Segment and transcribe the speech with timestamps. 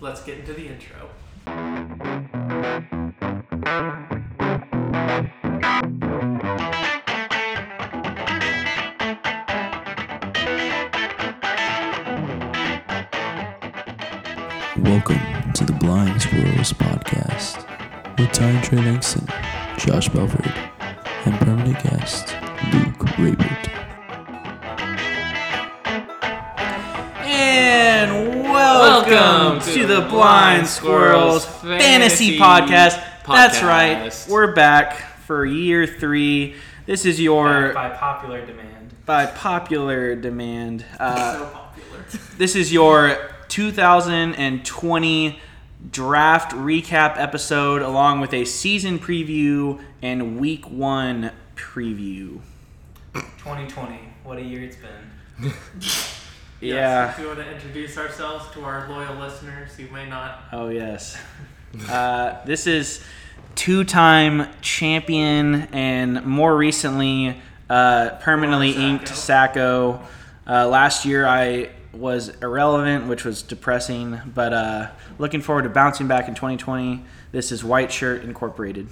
[0.00, 1.10] let's get into the intro.
[14.76, 17.66] Welcome to the Blind Squirrels podcast
[18.18, 19.26] with Ty Trey Langston,
[19.78, 20.52] Josh Belford,
[30.00, 33.02] the Blind Squirrels Fantasy, Podcast.
[33.26, 36.54] That's right, we're back for year three.
[36.86, 38.94] This is your by popular demand.
[39.04, 40.84] by popular demand.
[41.00, 42.04] Uh, so popular.
[42.38, 45.40] this is your 2020
[45.90, 52.40] draft recap episode, along with a season preview and week one preview.
[53.14, 53.98] 2020.
[54.22, 55.52] What a year it's been.
[56.60, 56.74] Yeah.
[56.74, 60.44] Yes, if you want to introduce ourselves to our loyal listeners who may not.
[60.52, 61.16] Oh yes.
[61.86, 63.04] Uh, this is
[63.54, 67.38] two-time champion and more recently
[67.68, 70.00] uh, permanently Former inked Sacko.
[70.46, 76.08] Uh, last year I was irrelevant, which was depressing, but uh, looking forward to bouncing
[76.08, 77.04] back in 2020.
[77.32, 78.88] This is White Shirt Incorporated.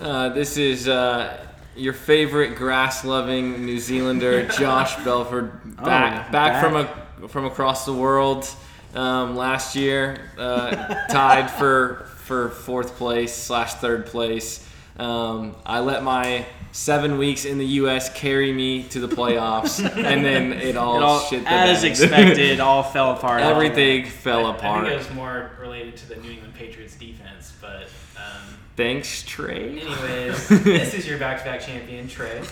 [0.00, 1.46] Uh, this is uh,
[1.76, 7.92] your favorite grass-loving New Zealander, Josh Belford, back, Oh, back, from a from across the
[7.92, 8.48] world.
[8.94, 14.66] Um, last year, uh, tied for for fourth place slash third place.
[14.98, 18.12] Um, I let my seven weeks in the U.S.
[18.12, 21.90] carry me to the playoffs, and then it all, It all, shit the as bed.
[21.90, 23.40] expected, all fell apart.
[23.42, 24.84] Everything fell I, apart.
[24.84, 27.84] I think it was more related to the New England Patriots defense, but.
[28.16, 29.80] Um, Thanks, Trey.
[29.80, 32.42] anyways, this is your back-to-back champion, Trey.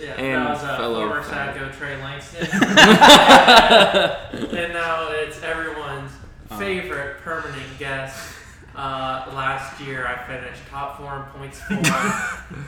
[0.00, 1.54] Yeah, And that was uh, fellow former fan.
[1.56, 2.42] Sacko Trey Langston.
[4.56, 6.12] and now it's everyone's
[6.56, 8.16] favorite permanent guest.
[8.78, 11.74] Uh, last year I finished top four in points for,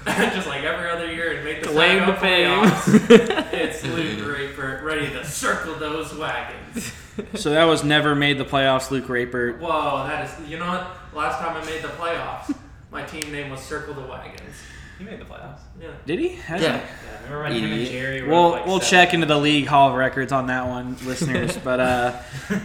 [0.34, 3.08] just like every other year, and made the Claim to playoffs.
[3.52, 6.92] it's Luke Raper ready to circle those wagons.
[7.34, 9.52] So that was never made the playoffs, Luke Raper.
[9.52, 10.50] Whoa, that is.
[10.50, 11.14] You know what?
[11.14, 12.56] Last time I made the playoffs,
[12.90, 14.56] my team name was Circle the Wagons.
[15.00, 15.60] He made the playoffs.
[15.80, 15.88] Yeah.
[16.04, 16.28] Did he?
[16.28, 16.72] Has Yeah.
[16.72, 16.78] he?
[16.78, 17.90] Yeah, remember when him and Idiot.
[17.90, 18.90] Jerry were We'll like we'll seven?
[19.06, 21.56] check into the league hall of records on that one, listeners.
[21.56, 22.12] but uh,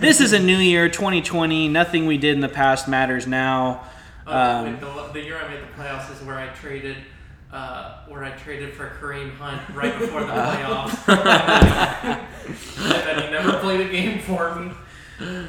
[0.01, 1.69] this is a new year, 2020.
[1.69, 3.85] Nothing we did in the past matters now.
[4.28, 6.97] Uh, Um, wait, the, the year I made the playoffs is where I traded,
[7.53, 11.07] uh, where I traded for Kareem Hunt right before the playoffs.
[12.78, 14.72] and then he never played a game for me.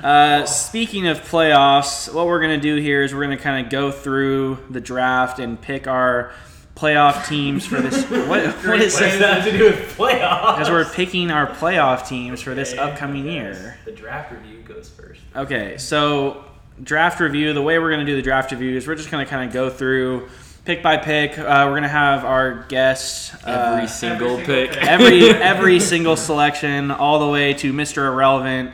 [0.04, 3.90] Uh, speaking of playoffs, what we're gonna do here is we're gonna kind of go
[3.90, 6.30] through the draft and pick our
[6.76, 8.04] playoff teams for this.
[8.10, 8.40] What, what
[8.80, 10.56] is What does that have to do with playoffs?
[10.56, 13.56] Because we're picking our playoff teams for this Okay, upcoming yes.
[13.58, 13.78] year.
[13.84, 15.20] The draft review goes first.
[15.34, 16.44] Okay, so
[16.82, 17.52] draft review.
[17.54, 19.48] The way we're going to do the draft review is we're just going to kind
[19.48, 20.28] of go through
[20.66, 21.38] pick by pick.
[21.38, 24.72] Uh, we're going to have our guests Every uh, single single pick.
[24.72, 24.82] pick.
[24.82, 28.06] every every single selection, all the way to Mr.
[28.06, 28.72] Irrelevant.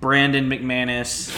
[0.00, 1.30] Brandon McManus,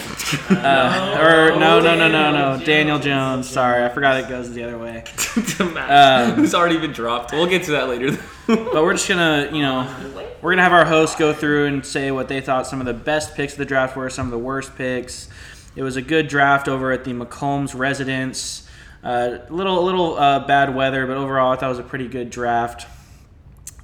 [0.50, 3.48] uh, or no, no, no, no, no, Daniel Jones.
[3.48, 5.04] Sorry, I forgot it goes the other way.
[5.60, 5.74] Um,
[6.44, 7.32] It's already been dropped.
[7.32, 8.16] We'll get to that later.
[8.46, 9.92] But we're just gonna, you know,
[10.40, 12.94] we're gonna have our hosts go through and say what they thought some of the
[12.94, 15.28] best picks of the draft were, some of the worst picks.
[15.74, 18.68] It was a good draft over at the McCombs residence.
[19.02, 22.30] Uh, little, little uh, bad weather, but overall, I thought it was a pretty good
[22.30, 22.86] draft.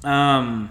[0.04, 0.70] Um,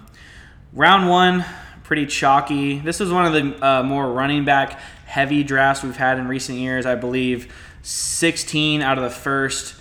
[0.73, 1.45] round one,
[1.89, 2.77] pretty chalky.
[2.77, 6.59] This was one of the uh, more running back heavy drafts we've had in recent
[6.59, 6.85] years.
[6.85, 7.51] I believe
[7.81, 9.73] 16 out of the first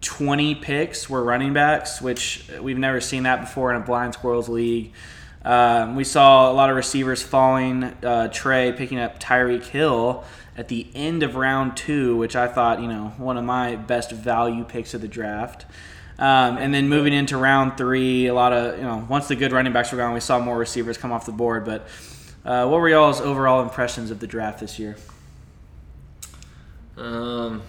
[0.00, 4.48] 20 picks were running backs, which we've never seen that before in a blind squirrels
[4.48, 4.94] league.
[5.44, 7.84] Um, we saw a lot of receivers falling.
[8.02, 10.24] Uh, Trey picking up Tyreek Hill
[10.56, 14.12] at the end of round two, which I thought, you know, one of my best
[14.12, 15.66] value picks of the draft.
[16.18, 19.50] Um, and then moving into round three, a lot of, you know, once the good
[19.52, 21.64] running backs were gone, we saw more receivers come off the board.
[21.64, 21.88] But
[22.44, 24.96] uh, what were y'all's overall impressions of the draft this year?
[26.96, 27.62] Um,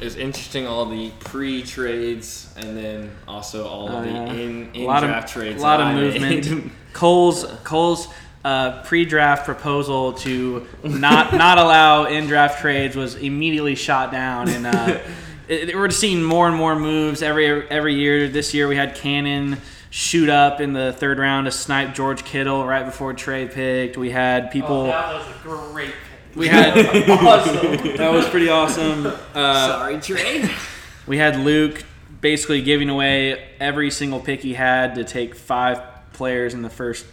[0.00, 5.28] it was interesting all the pre-trades and then also all of the in, in draft
[5.28, 5.60] of, trades.
[5.60, 6.50] A lot of I movement.
[6.50, 6.70] made.
[6.92, 8.08] Cole's Cole's
[8.44, 14.98] uh, pre-draft proposal to not not allow in-draft trades was immediately shot down, and uh,
[15.48, 18.28] it, we're seeing more and more moves every every year.
[18.28, 19.58] This year we had Cannon
[19.90, 23.96] shoot up in the third round to snipe George Kittle right before Trey picked.
[23.96, 24.82] We had people.
[24.82, 25.38] Oh, that was a
[25.72, 26.36] great pick.
[26.36, 26.76] we had
[27.10, 27.96] awesome.
[27.96, 29.06] that was pretty awesome.
[29.34, 30.50] Uh, Sorry, Trey.
[31.06, 31.84] we had Luke
[32.20, 35.80] basically giving away every single pick he had to take five
[36.12, 37.06] players in the first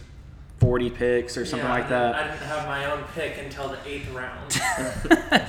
[0.60, 2.14] 40 picks or something Yeah, like that.
[2.14, 4.60] I didn't have my own pick until the eighth round.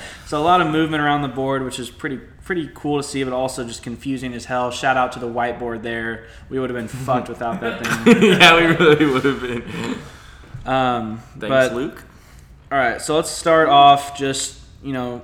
[0.26, 3.24] So a lot of movement around the board, which is pretty pretty cool to see,
[3.24, 4.70] but also just confusing as hell.
[4.70, 6.28] Shout out to the whiteboard there.
[6.48, 8.22] We would have been fucked without that thing.
[8.22, 9.64] yeah, we really would have been.
[10.64, 12.04] Um, Thanks, but Luke.
[12.70, 14.16] all right, so let's start off.
[14.16, 15.22] Just you know,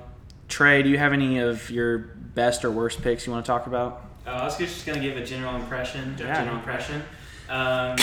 [0.49, 3.67] Trey, do you have any of your best or worst picks you want to talk
[3.67, 4.05] about?
[4.27, 6.15] Uh, I was just gonna give a general impression.
[6.19, 6.35] Yeah.
[6.39, 7.03] General impression.
[7.49, 7.97] Um,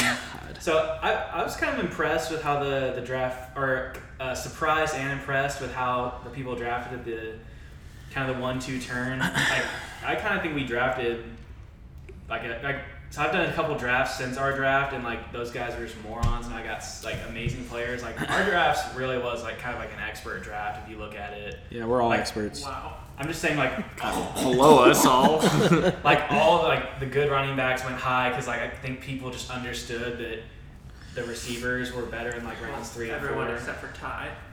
[0.60, 4.94] so I, I was kind of impressed with how the the draft, or uh, surprised
[4.94, 7.34] and impressed with how the people drafted the
[8.10, 9.18] kind of the one-two turn.
[10.02, 11.22] Like I kind of think we drafted
[12.28, 12.76] like a, like
[13.10, 16.00] so I've done a couple drafts since our draft, and like those guys were just
[16.02, 18.02] morons, and I got like amazing players.
[18.02, 21.14] Like our drafts really was like kind of like an expert draft if you look
[21.14, 21.58] at it.
[21.70, 22.62] Yeah, we're all Like, experts.
[22.64, 22.96] wow.
[23.18, 25.38] I'm just saying like Hello, us all.
[26.04, 29.50] like all like the good running backs went high because like I think people just
[29.50, 30.38] understood that
[31.14, 33.56] the receivers were better in like rounds three and Everyone four.
[33.56, 34.30] except for Ty.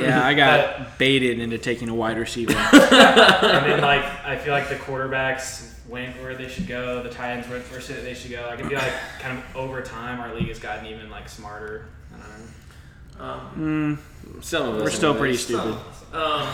[0.00, 2.52] Yeah, I got baited into taking a wide receiver.
[2.72, 7.32] and then like I feel like the quarterbacks went where they should go, the tight
[7.32, 8.48] ends went where they should go.
[8.48, 11.86] I can feel like kind of over time our league has gotten even like smarter.
[12.12, 13.24] I don't know.
[13.24, 13.98] Um,
[14.38, 14.82] Mm, Some of us.
[14.84, 15.44] we're still pretty anyways.
[15.44, 15.76] stupid.
[16.16, 16.48] Um,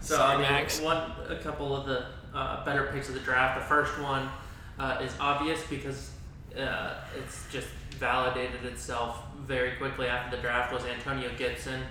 [0.00, 0.80] so Sorry, I mean, Max.
[0.80, 3.60] one, a couple of the uh, better picks of the draft.
[3.60, 4.28] The first one
[4.78, 6.10] uh, is obvious because
[6.58, 7.68] uh, it's just
[7.98, 10.72] validated itself very quickly after the draft.
[10.72, 11.82] Was Antonio Gibson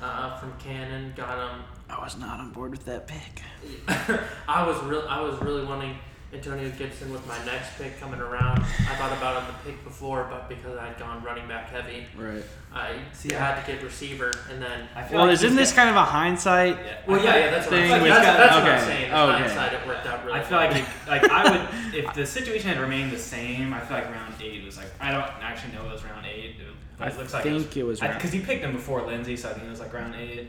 [0.00, 1.12] uh, from Cannon?
[1.16, 1.64] Got him.
[1.90, 3.42] I was not on board with that pick.
[4.48, 5.06] I was real.
[5.08, 5.96] I was really wanting
[6.30, 8.58] Antonio Gibson with my next pick coming around.
[8.58, 12.44] I thought about him the pick before, but because I'd gone running back heavy, Right.
[12.70, 14.86] I See, had to get receiver, and then.
[14.94, 16.76] I feel Well, like isn't this got- kind of a hindsight?
[16.84, 16.92] yeah.
[17.06, 18.02] Well, yeah, yeah, that's what I'm saying.
[18.02, 19.04] with- That's, that's what I'm saying.
[19.04, 19.38] It's okay.
[19.38, 20.66] hindsight, it worked out really I feel well.
[20.70, 23.72] like it, like I would if the situation had remained the same.
[23.72, 26.56] I feel like round eight was like I don't actually know it was round eight.
[26.98, 29.48] But I it looks like think it was because he picked him before Lindsay, so
[29.48, 30.48] I think it was like round eight.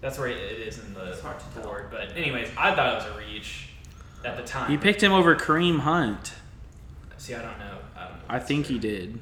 [0.00, 1.62] That's where it is in the It's hard to tell.
[1.62, 1.88] board.
[1.92, 3.68] But anyways, I thought it was a reach
[4.24, 4.70] at the time.
[4.70, 6.34] He picked him over Kareem Hunt.
[7.18, 7.78] See, I don't know.
[7.96, 8.24] I don't know.
[8.28, 9.20] I think he did.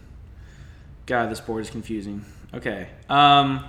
[1.07, 2.25] God, this board is confusing.
[2.55, 2.89] Okay.
[3.09, 3.65] Um,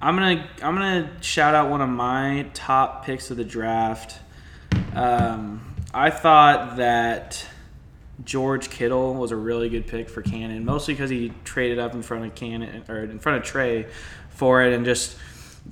[0.00, 4.18] I'm gonna I'm gonna shout out one of my top picks of the draft.
[4.94, 7.46] Um, I thought that
[8.24, 12.02] George Kittle was a really good pick for Cannon, mostly because he traded up in
[12.02, 13.86] front of Cannon or in front of Trey
[14.30, 15.16] for it, and just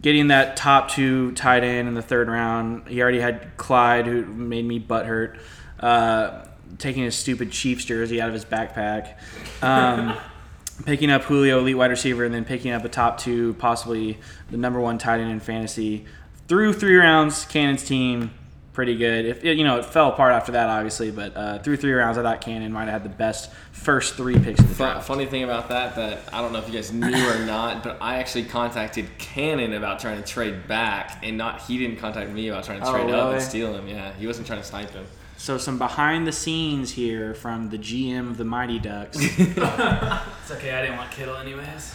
[0.00, 2.88] getting that top two tight end in the third round.
[2.88, 5.38] He already had Clyde, who made me butthurt,
[5.78, 6.44] uh,
[6.78, 9.14] taking his stupid Chiefs jersey out of his backpack.
[9.62, 10.16] Um,
[10.84, 14.19] picking up Julio, elite wide receiver, and then picking up a top two, possibly
[14.50, 16.06] the number one tight end in fantasy.
[16.48, 18.31] Through three rounds, Cannon's team
[18.80, 19.26] pretty good.
[19.26, 22.16] If it, you know, it fell apart after that, obviously, but uh, through three rounds,
[22.16, 25.06] I thought Cannon might have had the best first three picks of the draft.
[25.06, 27.98] funny thing about that, that I don't know if you guys knew or not, but
[28.00, 32.48] I actually contacted Cannon about trying to trade back, and not he didn't contact me
[32.48, 33.86] about trying to Oh, trade up and steal him.
[33.86, 35.04] Yeah, he wasn't trying to snipe him.
[35.36, 39.18] So some behind the scenes here from the GM of the Mighty Ducks.
[39.38, 40.72] It's okay.
[40.72, 41.94] I didn't want Kittle anyways.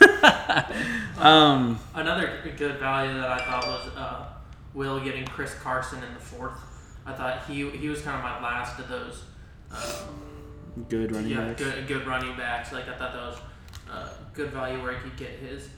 [1.18, 4.24] um, Another good value that I thought was uh,
[4.74, 6.58] Will getting Chris Carson in the fourth.
[7.06, 9.22] I thought he he was kind of my last of those.
[9.70, 11.62] Um, good running yeah, backs.
[11.62, 12.72] good good running backs.
[12.72, 13.38] Like I thought that was
[13.90, 15.68] uh, good value where he could get his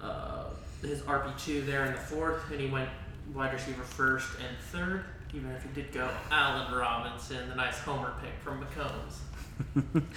[0.00, 0.44] uh,
[0.82, 2.88] his RB two there in the fourth, and he went
[3.34, 5.04] wide receiver first and third.
[5.34, 10.02] Even if he did go Allen Robinson, the nice homer pick from McCombs.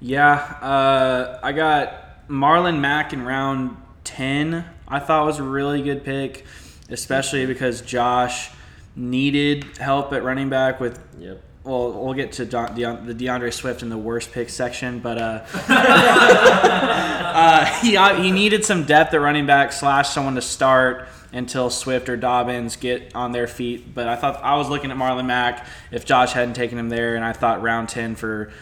[0.00, 4.62] Yeah, uh, I got Marlon Mack in round 10.
[4.86, 6.44] I thought was a really good pick,
[6.88, 8.50] especially because Josh
[8.96, 10.98] needed help at running back with.
[11.18, 11.42] Yep.
[11.64, 15.16] Well, we'll get to Don, Deon, the D'Andre Swift in the worst pick section, but
[15.16, 15.46] uh,
[17.24, 21.70] uh, he uh, he needed some depth at running back slash someone to start until
[21.70, 23.94] Swift or Dobbins get on their feet.
[23.94, 27.16] But I thought I was looking at Marlon Mack if Josh hadn't taken him there,
[27.16, 28.52] and I thought round ten for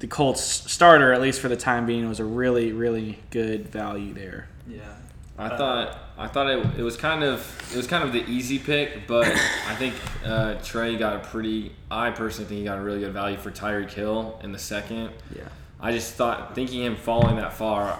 [0.00, 4.12] the Colts starter, at least for the time being, was a really really good value
[4.12, 4.48] there.
[4.68, 4.96] Yeah.
[5.40, 7.40] I thought I thought it, it was kind of
[7.72, 9.94] it was kind of the easy pick, but I think
[10.24, 11.72] uh, Trey got a pretty.
[11.90, 15.10] I personally think he got a really good value for Tyreek Hill in the second.
[15.34, 15.44] Yeah.
[15.80, 17.98] I just thought thinking him falling that far,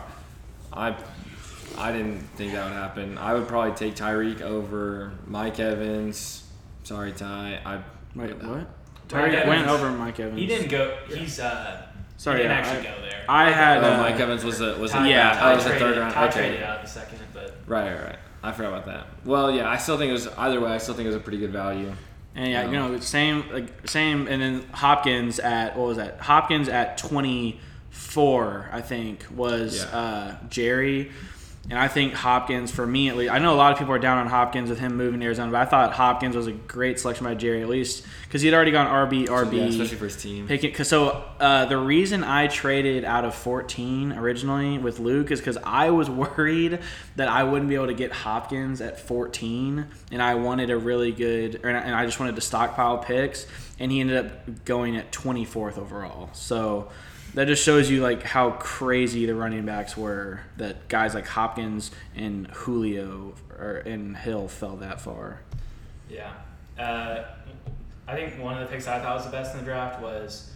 [0.70, 0.94] I
[1.78, 3.16] I didn't think that would happen.
[3.16, 6.46] I would probably take Tyreek over Mike Evans.
[6.82, 7.60] Sorry, Ty.
[7.64, 7.80] I
[8.14, 8.66] Wait, what?
[9.08, 10.38] Tyreek went over Mike Evans.
[10.38, 10.96] He didn't go.
[11.08, 11.86] He's uh.
[12.18, 13.24] Sorry, he didn't yeah, actually I- go there.
[13.30, 13.84] I had.
[13.84, 16.12] oh, uh, Mike Evans was a was a yeah, that Ty was a third round.
[16.12, 18.18] Ty okay, traded out of the second, but right, right, right.
[18.42, 19.06] I forgot about that.
[19.24, 20.70] Well, yeah, I still think it was either way.
[20.70, 21.92] I still think it was a pretty good value.
[22.34, 26.20] And yeah, you know, same like same, and then Hopkins at what was that?
[26.20, 29.98] Hopkins at twenty four, I think, was Yeah.
[29.98, 31.10] uh, Jerry.
[31.68, 33.98] And I think Hopkins, for me at least, I know a lot of people are
[33.98, 36.98] down on Hopkins with him moving to Arizona, but I thought Hopkins was a great
[36.98, 39.58] selection by Jerry, at least because he'd already gone RB, RB.
[39.58, 40.48] Yeah, especially for his team.
[40.48, 45.38] Picking, cause so uh, the reason I traded out of 14 originally with Luke is
[45.38, 46.80] because I was worried
[47.16, 51.12] that I wouldn't be able to get Hopkins at 14, and I wanted a really
[51.12, 53.46] good, or, and I just wanted to stockpile picks,
[53.78, 56.30] and he ended up going at 24th overall.
[56.32, 56.88] So
[57.34, 60.40] that just shows you like how crazy the running backs were.
[60.56, 65.40] That guys like Hopkins and Julio or and Hill fell that far.
[66.08, 66.32] Yeah.
[66.78, 67.24] Uh,
[68.08, 70.50] I think one of the picks I thought was the best in the draft was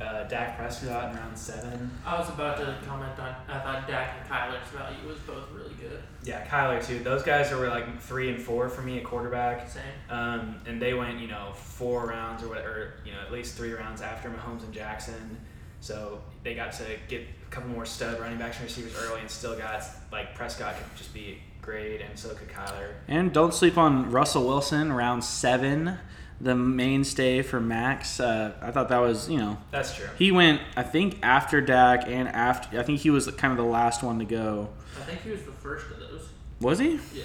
[0.00, 1.90] uh, Dak Prescott in round seven.
[2.04, 3.34] I was about to comment on.
[3.48, 6.02] I thought Dak and Kyler's value was both really good.
[6.24, 6.98] Yeah, Kyler too.
[7.00, 9.68] Those guys were like three and four for me at quarterback.
[9.68, 9.82] Same.
[10.08, 13.72] Um, and they went, you know, four rounds or whatever, you know, at least three
[13.72, 15.38] rounds after Mahomes and Jackson.
[15.80, 19.30] So they got to get a couple more stud running backs and receivers early, and
[19.30, 19.82] still got
[20.12, 22.92] like Prescott could just be great, and so could Kyler.
[23.08, 25.98] And don't sleep on Russell Wilson, round seven,
[26.40, 28.18] the mainstay for Max.
[28.20, 30.08] Uh, I thought that was, you know, That's true.
[30.18, 33.70] he went, I think, after Dak and after, I think he was kind of the
[33.70, 34.68] last one to go.
[34.98, 36.28] I think he was the first of those.
[36.60, 36.98] Was he?
[37.14, 37.24] Yeah.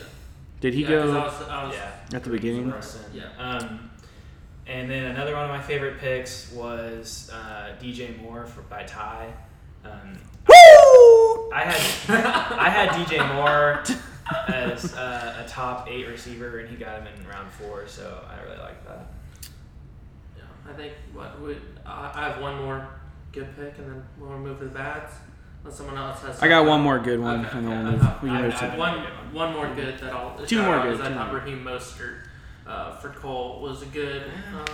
[0.61, 2.17] Did he yeah, 'cause go I was, I was, Yeah.
[2.17, 2.73] at the beginning?
[3.13, 3.23] Yeah.
[3.37, 3.89] Um,
[4.67, 9.31] and then another one of my favorite picks was uh, DJ Moore for by Ty.
[9.83, 10.17] Um,
[11.53, 12.09] I had
[12.59, 13.83] I had DJ Moore
[14.47, 18.41] as uh, a top eight receiver, and he got him in round four, so I
[18.43, 19.07] really like that.
[20.37, 22.87] Yeah, I think what would I I have one more
[23.31, 25.13] good pick, and then we'll move to the bats.
[25.63, 26.41] Unless someone else has.
[26.43, 27.97] I got one more good one, Okay, and then okay.
[27.97, 28.99] we'll move, we can I- move I- to I- One,
[29.33, 31.39] one more good that I'll Two shout more out good, is I two thought more.
[31.41, 32.17] Raheem Mostert
[32.67, 34.23] uh, for Cole was a good.
[34.55, 34.65] Uh,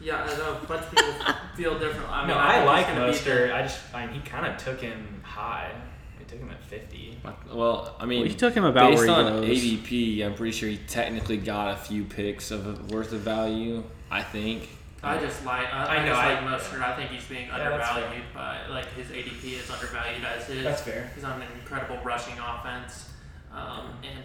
[0.00, 1.14] yeah, I know a bunch of people
[1.56, 2.08] feel different.
[2.10, 3.52] I mean, no, I, I, like he's gonna Mostert.
[3.54, 5.72] I just I mean, he kind of took him high.
[6.18, 7.18] He took him at fifty.
[7.52, 9.58] Well, I mean, Well, he took him about based where he on goes.
[9.58, 10.24] ADP.
[10.24, 13.82] I'm pretty sure he technically got a few picks of worth of value.
[14.10, 14.68] I think.
[15.02, 16.82] I just like I, I, I know, just I- like Mostert.
[16.82, 20.62] I think he's being Yeah, undervalued by like his ADP is undervalued as his.
[20.64, 21.10] That's fair.
[21.14, 23.08] He's on an incredible rushing offense,
[23.52, 24.24] um, and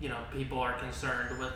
[0.00, 1.52] you know people are concerned with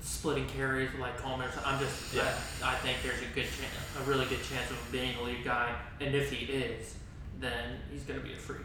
[0.00, 1.48] splitting carries with like Coleman.
[1.54, 2.22] So I'm just Yeah.
[2.62, 5.22] I, I think there's a good chance, a really good chance of him being a
[5.22, 6.94] lead guy, and if he is,
[7.38, 8.60] then he's going to be a freak.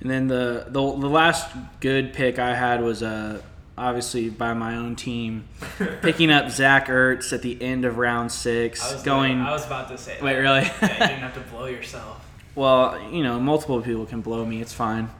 [0.00, 1.50] And then the, the the last
[1.80, 3.40] good pick I had was uh,
[3.76, 5.48] obviously by my own team,
[6.02, 9.40] picking up Zach Ertz at the end of round six, I was going.
[9.40, 10.18] I was about to say.
[10.20, 10.40] Wait, that.
[10.40, 10.60] really?
[10.62, 12.20] yeah, you didn't have to blow yourself.
[12.54, 14.60] Well, you know, multiple people can blow me.
[14.60, 15.10] It's fine.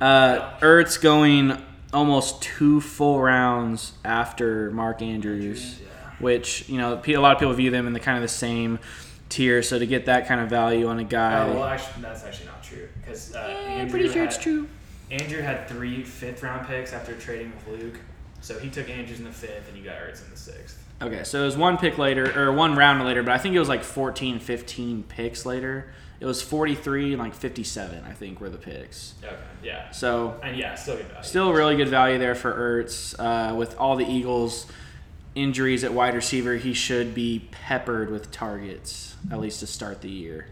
[0.00, 5.86] Uh, Ertz going almost two full rounds after Mark Andrews, Yeah.
[6.18, 8.78] which you know a lot of people view them in the kind of the same
[9.28, 9.62] tier.
[9.62, 12.46] So to get that kind of value on a guy, Oh well, actually, that's actually
[12.46, 14.68] not true because uh, I'm pretty sure had, it's true.
[15.10, 18.00] Andrew had three fifth round picks after trading with Luke,
[18.40, 20.78] so he took Andrews in the fifth, and you got Ertz in the sixth.
[21.02, 23.58] Okay, so it was one pick later, or one round later, but I think it
[23.58, 25.92] was like 14, 15 picks later.
[26.22, 29.14] It was 43 and like 57, I think, were the picks.
[29.24, 31.24] Okay, yeah, So and yeah, still good value.
[31.24, 33.16] Still really good value there for Ertz.
[33.18, 34.68] Uh, with all the Eagles'
[35.34, 40.10] injuries at wide receiver, he should be peppered with targets, at least to start the
[40.10, 40.46] year.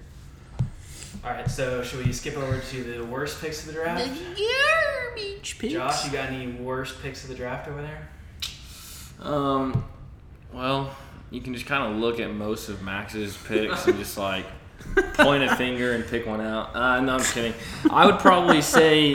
[1.22, 4.10] All right, so should we skip over to the worst picks of the draft?
[4.10, 5.72] Garbage picks.
[5.72, 8.08] Josh, you got any worst picks of the draft over there?
[9.20, 9.84] Um,
[10.52, 10.96] well,
[11.30, 14.46] you can just kind of look at most of Max's picks and just like
[15.14, 16.74] point a finger and pick one out.
[16.74, 17.54] Uh, no, I'm kidding.
[17.90, 19.14] I would probably say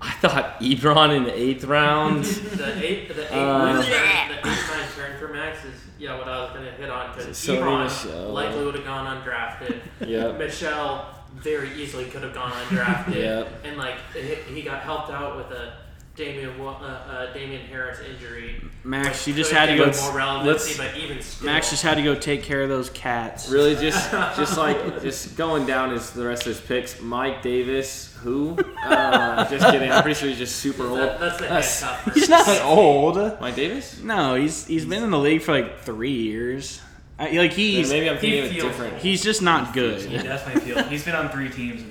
[0.00, 2.24] I thought Ebron in the eighth round.
[2.56, 3.90] The eighth, the eight, Uh, nine turn,
[4.28, 7.36] the eight nine turn for Max is yeah what I was gonna hit on because
[7.36, 8.32] So Ebron Michel.
[8.32, 9.80] likely would have gone undrafted.
[10.06, 13.14] Yeah, Michel very easily could have gone undrafted.
[13.16, 13.64] Yep.
[13.64, 15.74] And like he he got helped out with a
[16.16, 18.62] Damien uh, uh, Damien Harris injury.
[18.84, 19.90] Max, you just had to go.
[19.90, 21.46] him more relevancy, but even still.
[21.46, 23.50] Max just had to go take care of those cats.
[23.50, 27.00] Really, just just like just going down is the rest of his picks.
[27.02, 28.56] Mike Davis, who?
[28.82, 29.90] Uh, just kidding.
[29.90, 30.98] I'm pretty sure he's just super old.
[30.98, 32.14] That, that's the That's- handcuff.
[32.14, 33.40] He's not old.
[33.40, 34.00] Mike Davis?
[34.02, 36.80] No, he's he's been in the league for like three years.
[37.18, 38.98] I, like Then he's maybe I'm he thinking of feels different.
[38.98, 40.22] he's just not He good.
[40.22, 41.90] definitely feel he's been on three teams in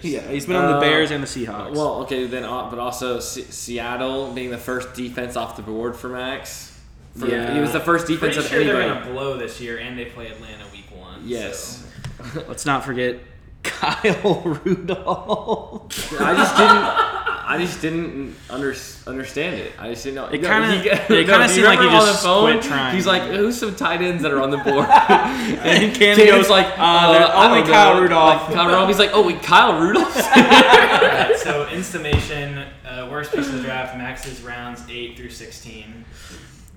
[0.00, 0.24] three years.
[0.24, 1.72] Yeah, he's been on the Uh, Bears and the Seahawks.
[1.74, 5.96] Well, okay, then, uh, but also Se- Seattle being the first defense off the board
[5.96, 6.72] for Max.
[7.18, 7.52] For, Yeah.
[7.54, 10.04] he was the first defense Pretty of sure they're gonna blow this year, and they
[10.06, 11.20] play Atlanta week one.
[11.24, 11.84] Yes.
[12.32, 13.16] so- Let's not forget
[13.62, 16.20] Kyle Rudolph.
[16.20, 17.14] I just didn't.
[17.50, 18.74] I just didn't under,
[19.06, 19.72] understand it.
[19.78, 20.26] I just didn't know.
[20.26, 22.62] It kinda- he- it kinda do seemed like he remember on just the phone, quit
[22.62, 22.94] trying.
[22.94, 26.50] He's like, "Who's some tight ends that are on the board?" and Cam Cam's goes,
[26.50, 28.42] like, "Uh, there's I only don't Kyle know." Rudolph.
[28.48, 28.88] Like, Kyle Rudolph.
[28.88, 33.62] He's like, "Oh, wait, Kyle Rudolph." Alright, so in summation, uh, worst picks of the
[33.62, 36.04] draft, Max's rounds eight through sixteen.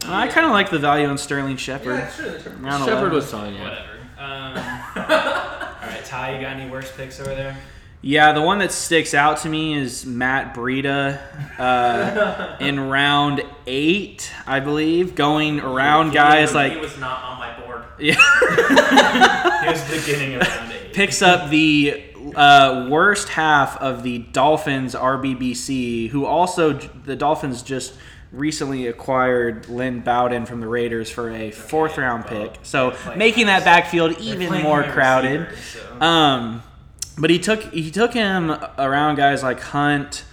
[0.05, 1.97] I kind of like the value on Sterling Shepard.
[1.99, 2.53] Yeah, sure, sure.
[2.53, 3.13] Round Shepard 11.
[3.13, 3.53] was fine.
[3.53, 3.63] Yeah.
[3.63, 3.87] Whatever.
[4.17, 4.57] Um,
[4.95, 7.57] all right, Ty, you got any worst picks over there?
[8.03, 11.19] Yeah, the one that sticks out to me is Matt Breida
[11.59, 17.37] uh, in round eight, I believe, going around He guys like he was not on
[17.37, 17.83] my board.
[17.99, 20.93] yeah, It was beginning of round eight.
[20.93, 22.03] picks up the
[22.35, 27.93] uh, worst half of the Dolphins RBBC, who also the Dolphins just
[28.31, 33.63] recently acquired Lynn Bowden from the Raiders for a fourth round pick, so making that
[33.63, 35.41] backfield even more crowded.
[35.41, 35.65] receivers,
[35.99, 36.63] so- Um,
[37.17, 40.23] but he took he took him around guys like Hunt,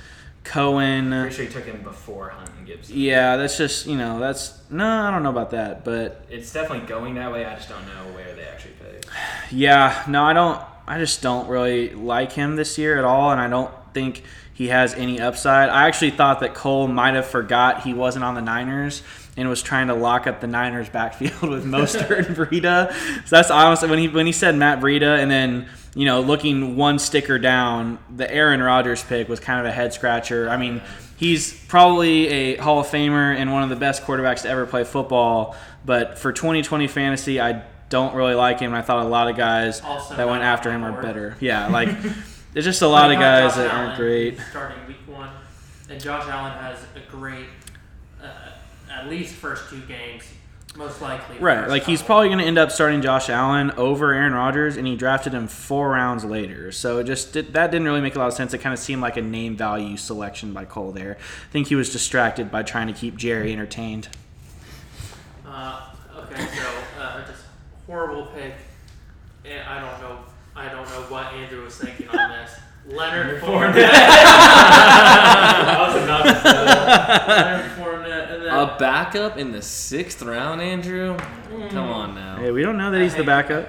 [0.44, 1.10] Cohen.
[1.10, 2.96] Pretty sure you took him before Hunt and Gibson.
[2.96, 6.86] Yeah, that's just you know that's no, I don't know about that, but It's definitely
[6.86, 7.44] going that way.
[7.44, 9.06] I just don't know where they actually pick.
[9.50, 10.60] yeah, no, I don't.
[10.86, 14.22] I just don't really like him this year at all, and I don't think
[14.54, 15.68] he has any upside.
[15.68, 19.02] I actually thought that Cole might have forgot he wasn't on the Niners
[19.38, 22.92] and was trying to lock up the Niners backfield with Mostert and Breida.
[23.26, 26.76] So that's honestly when he when he said Matt Breida, and then you know looking
[26.76, 30.50] one sticker down, the Aaron Rodgers pick was kind of a head scratcher.
[30.50, 30.82] I mean.
[31.16, 34.84] He's probably a Hall of Famer and one of the best quarterbacks to ever play
[34.84, 38.72] football, but for 2020 fantasy, I don't really like him.
[38.72, 41.36] I thought a lot of guys Also that went after him are better.
[41.40, 41.88] Yeah, like
[42.52, 44.38] there's just a lot of guys Josh that Allen, aren't great.
[44.50, 45.30] Starting week one,
[45.90, 47.46] and Josh Allen has a great,
[48.22, 48.26] uh,
[48.90, 50.24] at least first two games,
[50.76, 51.38] most likely.
[51.38, 54.86] Right, like he's probably going to end up starting Josh Allen over Aaron Rodgers, and
[54.86, 56.72] he drafted him four rounds later.
[56.72, 58.54] So it just did, that didn't really make a lot of sense.
[58.54, 61.16] It kind of seemed like a name value selection by Cole there.
[61.48, 64.08] I think he was distracted by trying to keep Jerry entertained.
[65.46, 67.42] Uh, okay, so uh, just
[67.86, 68.54] horrible pick.
[69.44, 70.18] And I don't know.
[70.54, 72.52] I don't know what Andrew was thinking on this.
[72.86, 73.74] Leonard Fournette.
[73.74, 73.88] that
[75.88, 76.24] was enough.
[76.24, 77.77] Leonard Fournette, and then
[78.58, 81.16] A backup in the sixth round, Andrew.
[81.70, 82.38] Come on now.
[82.38, 83.68] Hey, we don't know that he's the backup.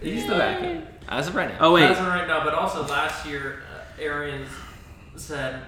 [0.00, 1.56] He's the backup as of right now.
[1.60, 4.48] Oh wait, As of right now, but also last year, uh, Arians
[5.16, 5.60] said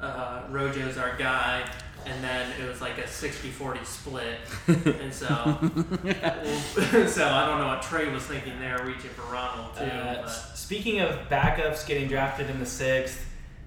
[0.00, 1.68] uh, Rojo's our guy,
[2.06, 5.26] and then it was like a 60-40 split, and so
[7.08, 9.84] so I don't know what Trey was thinking there, reaching for Ronald too.
[9.84, 10.28] Uh, but.
[10.28, 13.24] speaking of backups getting drafted in the sixth,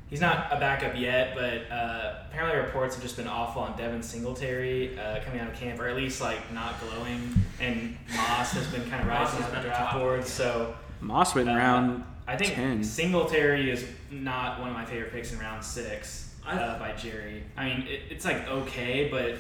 [0.10, 4.02] he's not a backup yet, but uh, apparently reports have just been awful on Devin
[4.02, 7.34] Singletary uh, coming out of camp, or at least like not glowing.
[7.60, 10.00] And Moss has been kind of rising has on the draft top.
[10.00, 12.04] board, so Moss went in uh, round.
[12.28, 12.84] I think 10.
[12.84, 17.44] Singletary is not one of my favorite picks in round six uh, by Jerry.
[17.56, 19.36] I mean, it, it's like okay, but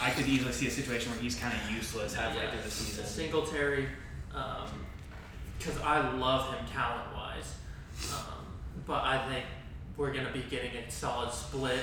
[0.00, 3.04] I could easily see a situation where he's kind of useless halfway through the season.
[3.04, 3.86] Singletary,
[5.58, 7.54] because I love him talent wise,
[8.12, 8.46] um,
[8.86, 9.44] but I think
[9.96, 11.80] we're going to be getting a solid split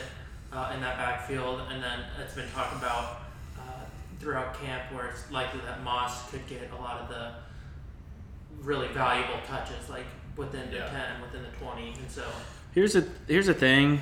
[0.52, 3.22] uh, in that backfield, and then it's been talked about
[3.58, 3.62] uh,
[4.20, 7.32] throughout camp where it's likely that Moss could get a lot of the
[8.62, 10.90] really valuable touches, like within the Yeah.
[10.90, 12.24] ten, within the twenty, and so
[12.74, 14.02] Here's a here's the thing.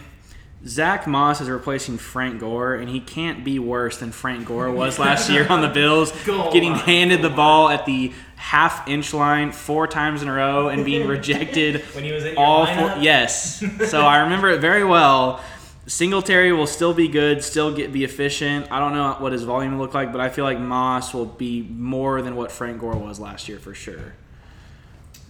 [0.65, 4.97] Zach Moss is replacing Frank Gore, and he can't be worse than Frank Gore was
[4.97, 8.11] last year on the Bills, Goal getting line, handed the goal ball at the
[8.47, 12.33] half inch line four times in a row and being rejected When he was in
[12.33, 12.95] your all four.
[13.01, 15.41] Yes, so I remember it very well.
[15.85, 18.71] Singletary will still be good, still get be efficient.
[18.71, 21.25] I don't know what his volume will look like, but I feel like Moss will
[21.25, 24.13] be more than what Frank Gore was last year for sure.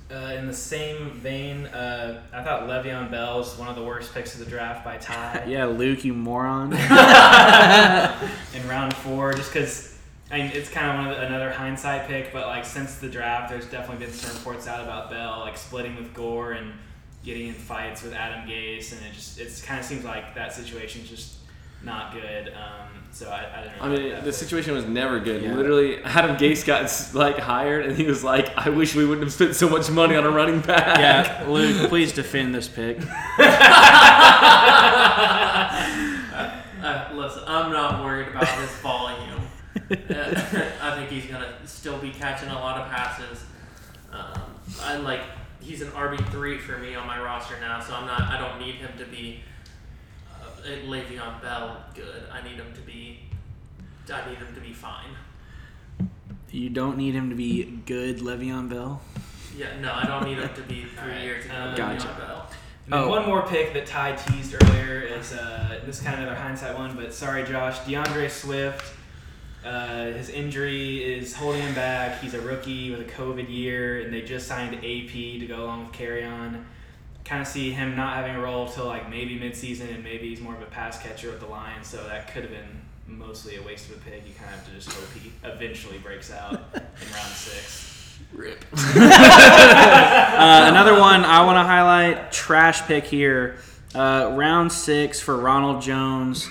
[0.10, 4.14] Uh, in the same vein, uh, I thought Le'Veon Bell was one of the worst
[4.14, 6.72] picks of the draft by Ty Yeah, Luke, you moron.
[6.72, 9.97] in round four, just because.
[10.30, 13.08] I mean, it's kind of one of the, another hindsight pick, but like since the
[13.08, 16.74] draft, there's definitely been some reports out about Bell like splitting with Gore and
[17.24, 20.54] getting in fights with Adam Gase, and it just it kind of seems like that
[20.54, 21.36] situation's just
[21.84, 22.50] not good.
[22.50, 23.82] Um, so I, I didn't.
[23.82, 24.34] I Really mean, like the pick.
[24.36, 25.44] situation was never good.
[25.44, 25.54] Yeah.
[25.56, 29.34] Literally, Adam Gase got like hired, and he was like, "I wish we wouldn't have
[29.34, 32.98] spent so much money on a running back." yeah, Luke, please defend this pick.
[36.80, 38.97] Uh, listen, I'm not worried about this volume.
[39.90, 43.44] I think he's gonna still be catching a lot of passes.
[44.12, 44.42] Um,
[44.82, 45.22] I like
[45.62, 48.22] he's an RB three for me on my roster now, so I'm not.
[48.22, 49.42] I don't need him to be
[50.32, 50.46] uh,
[50.86, 52.24] Le'Veon Bell good.
[52.32, 53.20] I need him to be.
[54.14, 55.10] I need him to be fine.
[56.50, 59.02] You don't need him to be good, Le'Veon Bell.
[59.58, 61.56] Yeah, no, I don't need him to be three Alright, years ago.
[61.56, 62.08] um, Le'Veon Gotcha.
[62.18, 62.50] Bell.
[62.86, 63.10] And then Oh.
[63.10, 66.78] one more pick that Ty teased earlier is uh, this is kind of another hindsight
[66.78, 67.80] one, but sorry, Josh.
[67.86, 68.94] D'Andre Swift.
[69.68, 72.22] Uh, his injury is holding him back.
[72.22, 75.88] He's a rookie with a COVID year, and they just signed AP to go along
[75.88, 76.64] with Kerryon.
[77.26, 80.40] Kind of see him not having a role till like maybe midseason, and maybe he's
[80.40, 81.86] more of a pass catcher with the Lions.
[81.86, 84.26] So that could have been mostly a waste of a pick.
[84.26, 88.20] You kind of have to just hope he eventually breaks out in round six.
[88.34, 88.64] Rip.
[90.38, 93.58] Uh, another one I want to highlight trash pick here.
[93.96, 96.48] Uh, round six for Ronald Jones.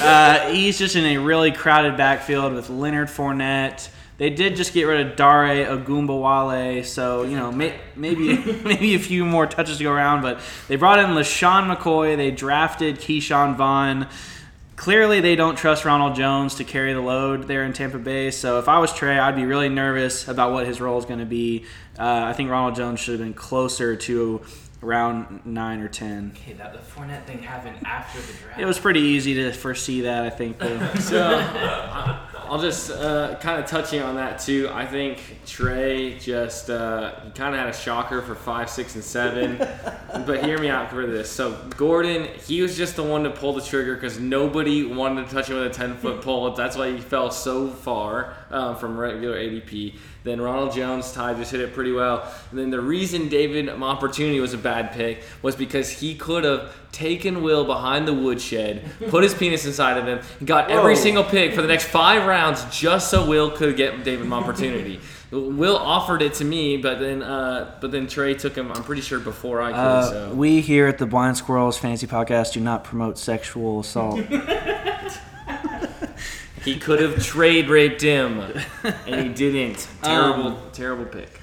[0.00, 3.88] Uh, he's just in a really crowded backfield with Leonard Fournette.
[4.18, 8.98] They did just get rid of Dare Ogunbowale, so you know may, maybe maybe a
[8.98, 10.22] few more touches to go around.
[10.22, 12.16] But they brought in LeSean McCoy.
[12.16, 14.08] They drafted Ke'Shawn Vaughn.
[14.76, 18.30] Clearly, they don't trust Ronald Jones to carry the load there in Tampa Bay.
[18.30, 21.20] So if I was Trey, I'd be really nervous about what his role is going
[21.20, 21.64] to be.
[21.98, 24.40] Uh, I think Ronald Jones should have been closer to
[24.82, 26.32] around nine or ten.
[26.36, 28.60] Okay, that the Fournette thing happened after the draft.
[28.60, 30.24] It was pretty easy to foresee that.
[30.24, 30.58] I think.
[30.58, 30.78] Though.
[31.00, 32.18] So I-
[32.52, 34.68] I'll just uh, kind of touching on that too.
[34.70, 39.02] I think Trey just uh, he kind of had a shocker for five, six, and
[39.02, 39.56] seven.
[40.26, 41.30] but hear me out for this.
[41.30, 45.32] So Gordon, he was just the one to pull the trigger because nobody wanted to
[45.34, 46.50] touch him with a ten foot pole.
[46.50, 49.94] That's why he fell so far um, from regular ADP.
[50.24, 52.32] Then Ronald Jones, Ty just hit it pretty well.
[52.50, 56.72] And then the reason David Opportunity was a bad pick was because he could have
[56.92, 61.24] taken Will behind the woodshed, put his penis inside of him, and got every single
[61.24, 65.00] pick for the next five rounds just so Will could get David Opportunity.
[65.32, 68.70] Will offered it to me, but then uh, but then Trey took him.
[68.70, 69.78] I'm pretty sure before I could.
[69.78, 74.20] Uh, so we here at the Blind Squirrels Fantasy Podcast do not promote sexual assault.
[76.64, 78.40] he could have trade raped him,
[79.06, 79.86] and he didn't.
[80.02, 81.40] Terrible, Um, terrible pick.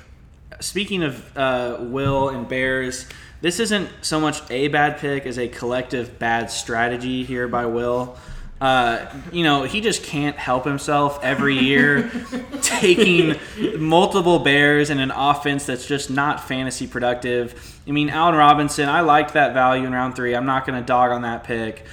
[0.60, 3.06] Speaking of uh, Will and Bears,
[3.42, 8.18] this isn't so much a bad pick as a collective bad strategy here by Will.
[8.60, 12.12] Uh, you know, he just can't help himself every year
[12.62, 13.36] taking
[13.78, 17.80] multiple Bears in an offense that's just not fantasy productive.
[17.88, 20.36] I mean, Allen Robinson, I liked that value in round three.
[20.36, 21.86] I'm not going to dog on that pick.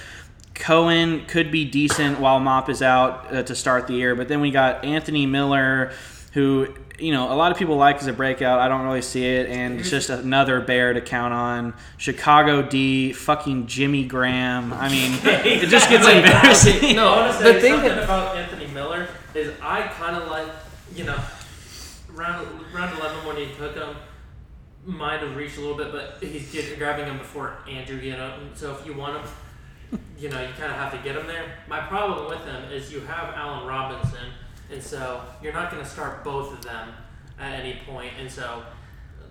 [0.59, 4.41] Cohen could be decent while Mop is out uh, to start the year, but then
[4.41, 5.91] we got Anthony Miller,
[6.33, 8.59] who you know a lot of people like as a breakout.
[8.59, 11.73] I don't really see it, and it's just another bear to count on.
[11.97, 14.73] Chicago D, fucking Jimmy Graham.
[14.73, 16.77] I mean, it just gets embarrassing.
[16.77, 20.15] okay, I no, want to the thing something that about Anthony Miller is I kind
[20.15, 20.47] of like,
[20.95, 21.19] you know,
[22.13, 23.95] round round eleven when he took him,
[24.85, 28.39] might have reached a little bit, but he's getting, grabbing him before Andrew get up.
[28.55, 29.27] So if you want him,
[30.19, 31.45] you know, you kind of have to get him there.
[31.67, 34.27] My problem with him is you have Allen Robinson,
[34.71, 36.89] and so you're not going to start both of them
[37.39, 38.63] at any point, and so.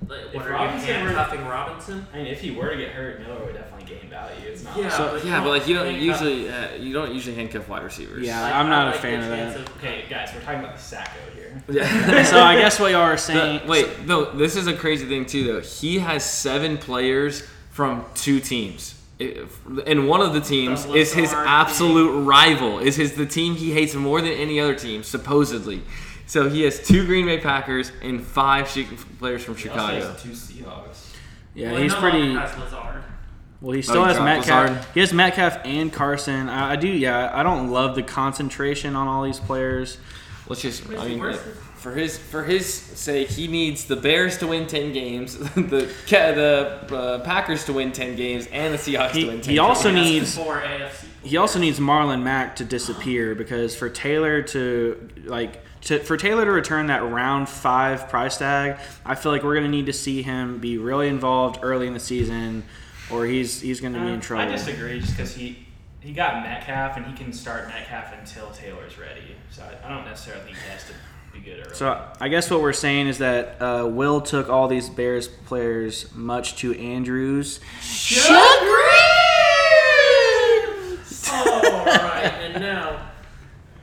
[0.09, 2.07] Like, If are Robinson you were- handcuffing Robinson?
[2.13, 4.47] I mean, if he were to get hurt, Miller would definitely gain value.
[4.47, 4.77] It's not.
[4.77, 4.91] Yeah.
[4.91, 7.83] So, but yeah, but like you don't handcuff- usually uh, you don't usually handcuff wide
[7.83, 8.25] receivers.
[8.27, 8.43] Yeah.
[8.43, 9.71] Like, I'm I not a like fan of chance that.
[9.79, 11.63] Okay, guys, we're talking about the Sacko here.
[11.71, 12.23] Yeah.
[12.25, 13.63] so I guess what y'all are saying.
[13.65, 15.61] The- wait, no, this is a crazy thing too, though.
[15.63, 17.41] He has seven players
[17.71, 22.79] from two teams, If- and one of the teams The is his Lazard absolute rival.
[22.81, 25.83] Is his the team he hates more than any other team, supposedly.
[26.27, 28.87] So he has two Green Bay Packers and five Chi-
[29.19, 30.13] players from He also Chicago.
[30.13, 31.15] has two Seahawks.
[31.55, 32.35] yeah, Well, he's no pretty.
[32.35, 33.03] has Lazard.
[33.61, 34.71] Well, he oh, still he has Metcalf.
[34.71, 34.87] Lazard?
[34.93, 36.49] He has Metcalf and Carson.
[36.49, 37.31] I, I do, yeah.
[37.33, 39.99] I don't love the concentration on all these players.
[40.49, 41.39] Let's just, Where's I he mean, worse?
[41.87, 46.97] For his for his sake, he needs the Bears to win ten games, the the
[46.97, 49.53] uh, Packers to win ten games, and the Seahawks He- to win ten.
[49.53, 50.11] he also games.
[50.11, 51.05] needs- four AFC.
[51.23, 56.45] He also needs Marlon Mack to disappear because for Taylor to like to for Taylor
[56.45, 60.23] to return that round five price tag, I feel like we're gonna need to see
[60.23, 62.65] him be really involved early in the season,
[63.13, 64.43] or he's he's gonna be in Uh, trouble.
[64.53, 65.69] I disagree, just because he
[66.01, 69.37] he got Metcalf and he can start Metcalf until Taylor's ready.
[69.53, 70.93] So I, I don't necessarily think he has to
[71.45, 71.75] be good early.
[71.75, 76.13] So I guess what we're saying is that uh, Will took all these Bears players,
[76.15, 77.61] much to Andrew's.
[81.29, 83.09] All right, and now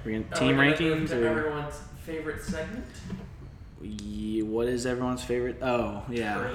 [0.05, 1.09] We're gonna team we gonna move rankings.
[1.09, 2.85] to Or, everyone's favorite segment.
[3.81, 5.57] Ye- what is everyone's favorite?
[5.61, 6.51] Oh yeah.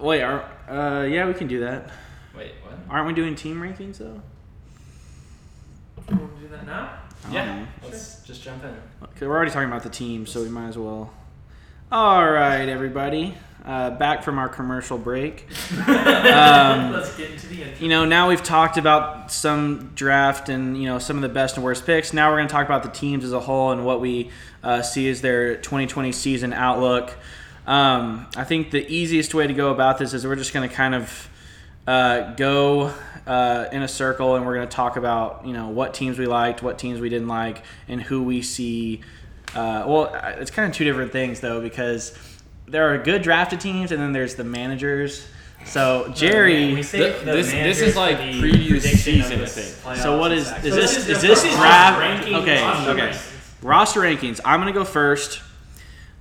[0.00, 1.90] Wait, are uh, yeah, we can do that.
[2.36, 2.78] Wait, what?
[2.88, 4.20] Aren't we doing team rankings though?
[6.08, 6.98] Do you want to do that now?
[7.28, 7.66] I Yeah, know.
[7.84, 8.70] let's just jump in.
[9.00, 11.12] 'Cause we're already talking about the team, so we might as well.
[11.92, 13.34] All right, everybody,
[13.66, 15.48] uh, back from our commercial break.
[15.88, 17.82] Um, Let's get into the intro.
[17.82, 21.56] you know, now we've talked about some draft and you know some of the best
[21.56, 22.12] and worst picks.
[22.12, 24.30] Now we're going to talk about the teams as a whole and what we
[24.62, 27.16] uh, see as their 2020 season outlook.
[27.66, 30.74] Um, I think the easiest way to go about this is we're just going to
[30.74, 31.28] kind of
[31.90, 32.92] uh, go
[33.26, 36.26] uh, in a circle and we're going to talk about you know what teams we
[36.26, 39.00] liked, what teams we didn't like, and who we see.
[39.54, 40.04] Uh, well,
[40.38, 42.16] it's kind of two different things though because
[42.66, 45.26] there are good drafted teams and then there's the managers.
[45.66, 49.42] So Jerry, we saved the this- this is like for the preview season, of I
[49.42, 49.96] this think.
[49.98, 50.62] playoffs So what is is- stuff.
[50.62, 53.00] So this- is is this draft- ranking okay, roster okay.
[53.08, 53.42] rankings.
[53.62, 54.40] roster rankings.
[54.44, 55.40] I'm gonna go first.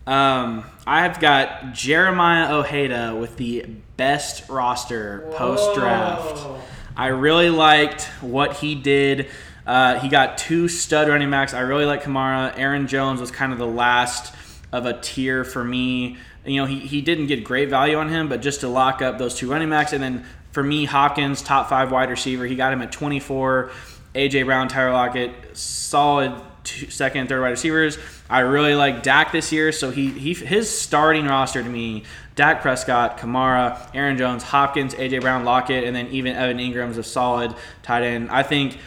[0.07, 3.65] Um, I've got Jeremiah Ojeda with the
[3.99, 6.47] best roster post draft.
[6.95, 9.27] I really liked what he did.
[9.67, 11.53] Uh, he got two stud running backs.
[11.53, 12.57] I really like Kamara.
[12.57, 14.33] Aaron Jones was kind of the last
[14.71, 16.15] of a tier for me.
[16.45, 19.17] You know, he, he didn't get great value on him, but just to lock up
[19.17, 19.91] those two running backs.
[19.91, 23.69] And then for me, Hopkins, top five wide receiver, he got him at 24.
[24.15, 27.97] AJ Brown, Tyler Lockett, solid two, second and third wide receivers.
[28.29, 32.03] I really like Dak this year, so he, he his starting roster to me:
[32.39, 37.03] Dak Prescott, Kamara, Aaron Jones, Hopkins, AJ Brown, Lockett, and then even Evan Engram's a
[37.03, 38.31] solid tight end.
[38.31, 38.77] I think,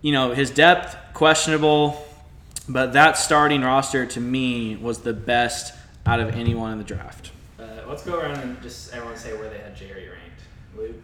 [0.00, 2.06] you know, his depth questionable,
[2.68, 5.74] but that starting roster to me was the best
[6.06, 7.32] out of anyone in the draft.
[7.58, 10.42] Uh, let's go around and just everyone say where they had Jerry ranked.
[10.76, 10.94] Luke.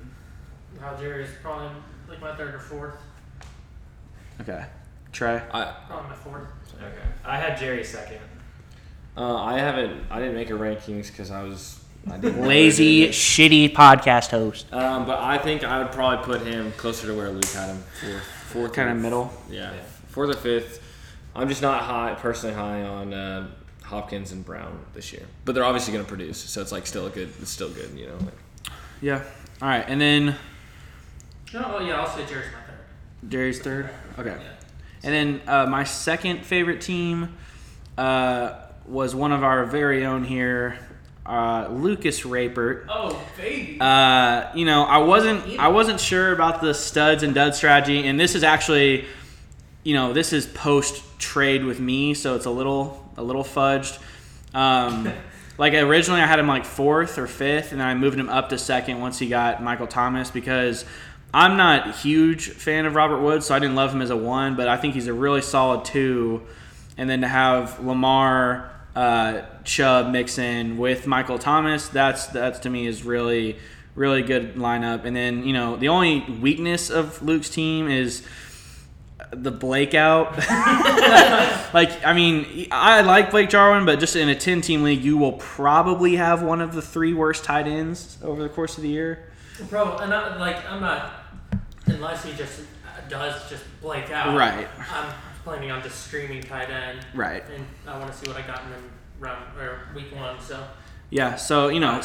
[0.80, 1.70] Algiers probably
[2.08, 2.94] like my third or fourth.
[4.42, 4.64] Okay,
[5.10, 5.42] Trey.
[5.52, 6.46] I Probably my fourth.
[6.76, 7.08] Okay.
[7.24, 8.20] I had Jerry second.
[9.16, 10.04] uh, I haven't.
[10.08, 14.72] I didn't make a rankings because I was I didn't Lazy, shitty podcast host.
[14.72, 17.78] Um, but I think I would probably put him closer to where Luke had him,
[18.00, 19.32] fourth, fourth Kind of middle.
[19.50, 19.80] Yeah, Yeah.
[20.08, 20.82] fourth or fifth.
[21.34, 23.48] I'm just not high, personally high on uh,
[23.82, 27.06] Hopkins and Brown this year, but they're obviously going to produce, so it's like still
[27.06, 27.28] a good.
[27.42, 28.16] It's still good, you know.
[28.18, 29.22] Like, Yeah.
[29.60, 30.36] All right, and then
[31.52, 33.30] No, oh yeah, I'll say Jerry's my third.
[33.30, 33.90] Jerry's third.
[34.18, 34.30] Okay.
[34.38, 34.48] Yeah.
[35.02, 37.36] And then uh, my second favorite team
[37.98, 38.54] uh,
[38.86, 40.78] was one of our very own here,
[41.26, 42.86] uh, Lucas Rapert.
[42.88, 43.78] Oh baby.
[43.80, 48.18] Uh, you know, I wasn't I wasn't sure about the studs and duds strategy, and
[48.18, 49.06] this is actually,
[49.82, 53.98] you know, this is post trade with me, so it's a little a little fudged.
[54.54, 55.12] Um,
[55.58, 58.50] like originally, I had him like fourth or fifth, and then I moved him up
[58.50, 60.84] to second once he got Michael Thomas because
[61.34, 64.16] I'm not a huge fan of Robert Woods, so I didn't love him as a
[64.16, 66.42] one, but I think he's a really solid two.
[66.96, 72.86] And then to have Lamar, uh, Chubb Mixon with Michael Thomas, that's that's to me
[72.86, 73.58] is really
[73.94, 75.04] really good lineup.
[75.04, 78.22] And then you know the only weakness of Luke's team is
[79.30, 80.36] the Blake out.
[81.74, 85.18] like I mean, I like Blake Jarwin, but just in a ten team league, you
[85.18, 88.88] will probably have one of the three worst tight ends over the course of the
[88.88, 89.30] year.
[89.68, 91.24] Bro, and I, like I'm not
[91.86, 92.62] unless he just
[93.08, 94.36] does just Blake out.
[94.36, 94.68] Right.
[94.90, 95.12] I'm
[95.46, 97.44] planning on just streaming tight end, Right.
[97.54, 100.40] and I want to see what I got in round or week one.
[100.40, 100.58] So
[101.08, 101.36] Yeah.
[101.36, 102.00] So you know,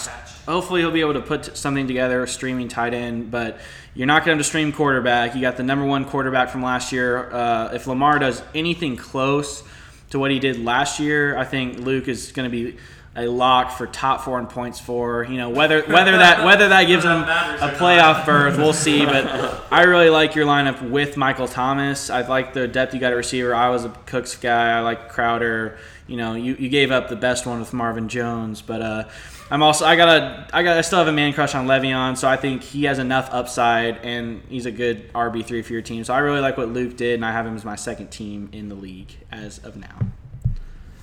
[0.48, 3.32] hopefully he'll be able to put something together, streaming tight end.
[3.32, 3.58] But
[3.96, 5.34] you're not going to stream quarterback.
[5.34, 7.32] You got the number one quarterback from last year.
[7.34, 9.64] Uh, if Lamar does anything close
[10.12, 12.78] to what he did last year, I think Luke is going to be
[13.16, 15.24] a lock for top four in points for.
[15.24, 19.06] You know whether whether that whether that gives them a playoff berth, we'll see.
[19.06, 19.28] But
[19.72, 22.10] I really like your lineup with Michael Thomas.
[22.10, 23.54] I like the depth you got at receiver.
[23.54, 24.78] I was a Cooks guy.
[24.78, 25.78] I like Crowder.
[26.08, 29.08] You know, you, you gave up the best one with Marvin Jones, but uh,
[29.50, 32.18] I'm also I got a I got I still have a man crush on Le'Veon,
[32.18, 35.82] so I think he has enough upside and he's a good RB three for your
[35.82, 36.06] team.
[36.06, 38.50] So I really like what Luke did, and I have him as my second team
[38.54, 39.98] in the league as of now.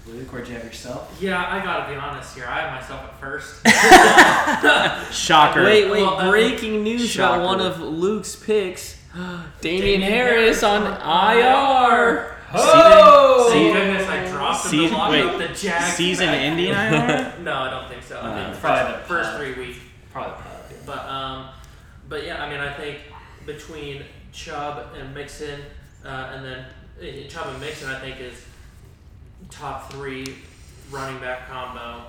[0.08, 1.16] Luke, where'd you have yourself?
[1.20, 2.46] yeah, I gotta be honest here.
[2.48, 5.12] I have myself at first.
[5.14, 5.64] Shocker!
[5.64, 6.02] wait, wait!
[6.02, 7.40] Well, I breaking news Shocker.
[7.40, 8.96] about one of Luke's picks.
[9.14, 12.34] Damien Damien Harris Harris on on IR.
[12.54, 13.48] Oh!
[13.52, 15.94] Thank goodness I dropped him Season- to lock wait, the Jags.
[15.96, 16.40] Season back.
[16.40, 17.34] ending IR?
[17.44, 18.18] No, I don't think so.
[18.18, 19.78] I Uh, probably first, the first three weeks.
[20.12, 20.44] Probably Pub.
[20.86, 21.48] But um,
[22.08, 22.98] but yeah, I mean, I think
[23.44, 25.60] between Chubb and Mixon,
[26.04, 26.64] uh, and then
[27.02, 28.42] uh, Chubb and Mixon, I think is
[29.50, 30.36] top three
[30.90, 32.02] running back combo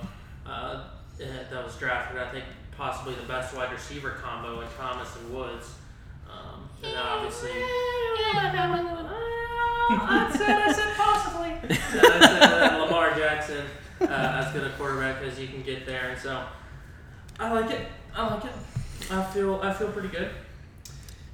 [0.46, 0.84] uh,
[1.18, 2.18] that was drafted.
[2.20, 2.44] I think
[2.76, 5.74] possibly the best wide receiver combo in Thomas and Woods.
[6.30, 7.50] Um, and then obviously.
[9.92, 11.50] I said, I said possibly.
[11.70, 13.64] I said uh, Lamar Jackson
[14.00, 14.04] uh,
[14.44, 16.44] as good a quarterback as you can get there, and so
[17.38, 17.86] I like it.
[18.14, 18.52] I like it.
[19.10, 20.30] I feel I feel pretty good.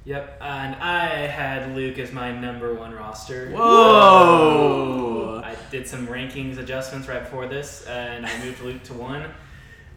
[0.07, 3.51] Yep, and I had Luke as my number one roster.
[3.51, 5.41] Whoa!
[5.43, 9.23] I did some rankings adjustments right before this, and I moved Luke to one.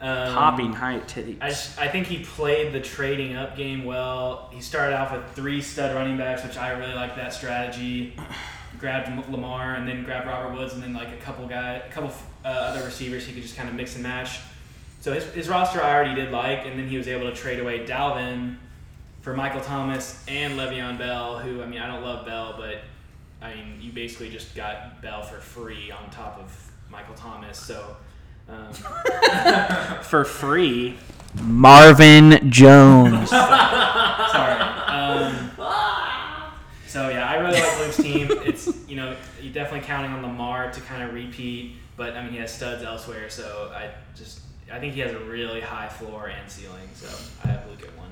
[0.01, 1.38] Um, Popping height titties.
[1.40, 4.51] I, just- I think he played the trading up game well.
[4.53, 8.16] He started off with three stud running backs, which I really like that strategy.
[8.81, 12.11] Grabbed Lamar and then grabbed Robert Woods and then like a couple guy, a couple
[12.44, 14.40] uh, other receivers he could just kind of mix and match.
[15.03, 17.61] So his, his roster I already did like, and then he was able to trade
[17.61, 18.57] away Dalvin
[19.21, 22.83] for Michael Thomas and Le'Veon Bell, who I mean I don't love Bell, but
[23.43, 27.97] I mean you basically just got Bell for free on top of Michael Thomas, so.
[28.49, 28.73] Um,
[30.03, 30.97] For free,
[31.43, 33.31] Marvin Jones.
[33.31, 34.61] Sorry.
[34.61, 35.51] Um,
[36.89, 38.29] so yeah, I really like Luke's team.
[38.45, 42.33] It's you know you're definitely counting on Lamar to kind of repeat, but I mean
[42.33, 43.31] he has studs elsewhere.
[43.31, 44.41] So I just
[44.73, 46.89] I think he has a really high floor and ceiling.
[46.95, 47.07] So
[47.45, 48.11] I have Luke at one.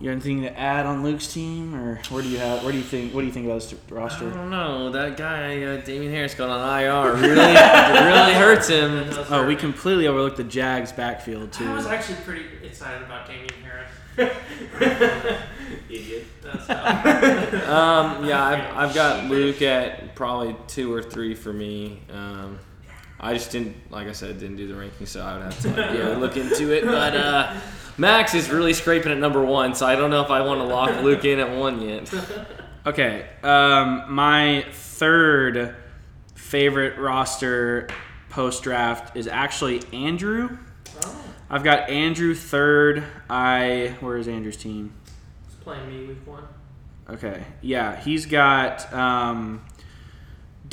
[0.00, 2.62] You have anything to add on Luke's team, or where do you have?
[2.64, 3.14] Where do you think?
[3.14, 4.28] What do you think about this roster?
[4.28, 4.90] I don't know.
[4.90, 9.04] That guy, uh, Damien Harris, got on IR really, really hurts him.
[9.14, 9.48] Oh, hurt.
[9.48, 11.66] we completely overlooked the Jags backfield too.
[11.66, 13.90] I was actually pretty excited about Damien Harris.
[15.88, 16.26] Idiot.
[16.42, 16.68] That's.
[17.64, 22.00] Um, yeah, I've, I've got Luke at probably two or three for me.
[22.12, 22.58] Um,
[23.20, 25.68] I just didn't, like I said, didn't do the ranking, so I would have to
[25.68, 26.84] like, yeah, look into it.
[26.84, 27.54] But uh,
[27.96, 30.66] Max is really scraping at number one, so I don't know if I want to
[30.66, 32.12] lock Luke in at one yet.
[32.86, 35.74] Okay, um, my third
[36.34, 37.88] favorite roster
[38.28, 40.58] post draft is actually Andrew.
[41.02, 43.02] Oh, I've got Andrew third.
[43.30, 44.92] I where is Andrew's team?
[45.46, 46.44] he's playing me week one.
[47.08, 49.64] Okay, yeah, he's got um,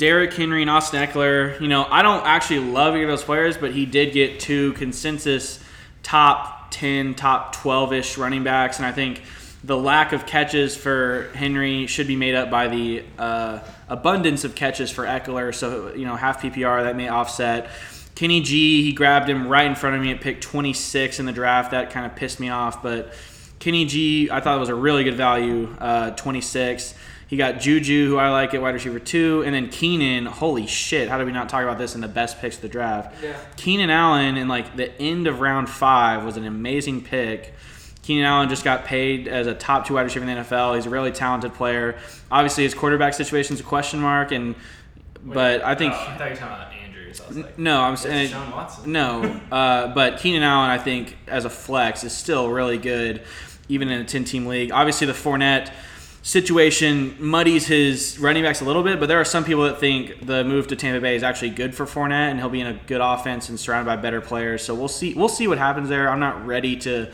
[0.02, 1.60] Derrick Henry and Austin Ekeler.
[1.60, 4.72] You know, I don't actually love either of those players, but he did get two
[4.72, 5.62] consensus
[6.02, 8.78] top 10, top 12 ish running backs.
[8.78, 9.22] And I think
[9.62, 14.56] the lack of catches for Henry should be made up by the uh, abundance of
[14.56, 15.54] catches for Ekeler.
[15.54, 17.70] So, you know, half PPR, that may offset.
[18.16, 21.32] Kenny G, he grabbed him right in front of me at pick 26 in the
[21.32, 21.70] draft.
[21.70, 23.14] That kind of pissed me off, but
[23.60, 26.94] Kenny G, I thought it was a really good value, uh, 26.
[27.32, 30.26] He got Juju, who I like at wide receiver two, and then Keenan.
[30.26, 31.08] Holy shit!
[31.08, 33.24] How did we not talk about this in the best picks of the draft?
[33.24, 33.34] Yeah.
[33.56, 37.54] Keenan Allen in like the end of round five was an amazing pick.
[38.02, 40.74] Keenan Allen just got paid as a top two wide receiver in the NFL.
[40.74, 41.96] He's a really talented player.
[42.30, 44.54] Obviously, his quarterback situation is a question mark, and
[45.24, 47.18] but I think Oh, I thought you were talking about Andrews.
[47.22, 48.92] I was like, no, I'm saying Watson.
[48.92, 53.22] no, uh, but Keenan Allen, I think, as a flex, is still really good,
[53.70, 54.70] even in a 10 team league.
[54.70, 55.72] Obviously, the Fournette
[56.22, 60.24] situation muddies his running backs a little bit, but there are some people that think
[60.24, 62.74] the move to Tampa Bay is actually good for Fournette, and he'll be in a
[62.86, 64.62] good offense and surrounded by better players.
[64.62, 65.14] So we'll see.
[65.14, 66.08] We'll see what happens there.
[66.08, 67.10] I'm not ready to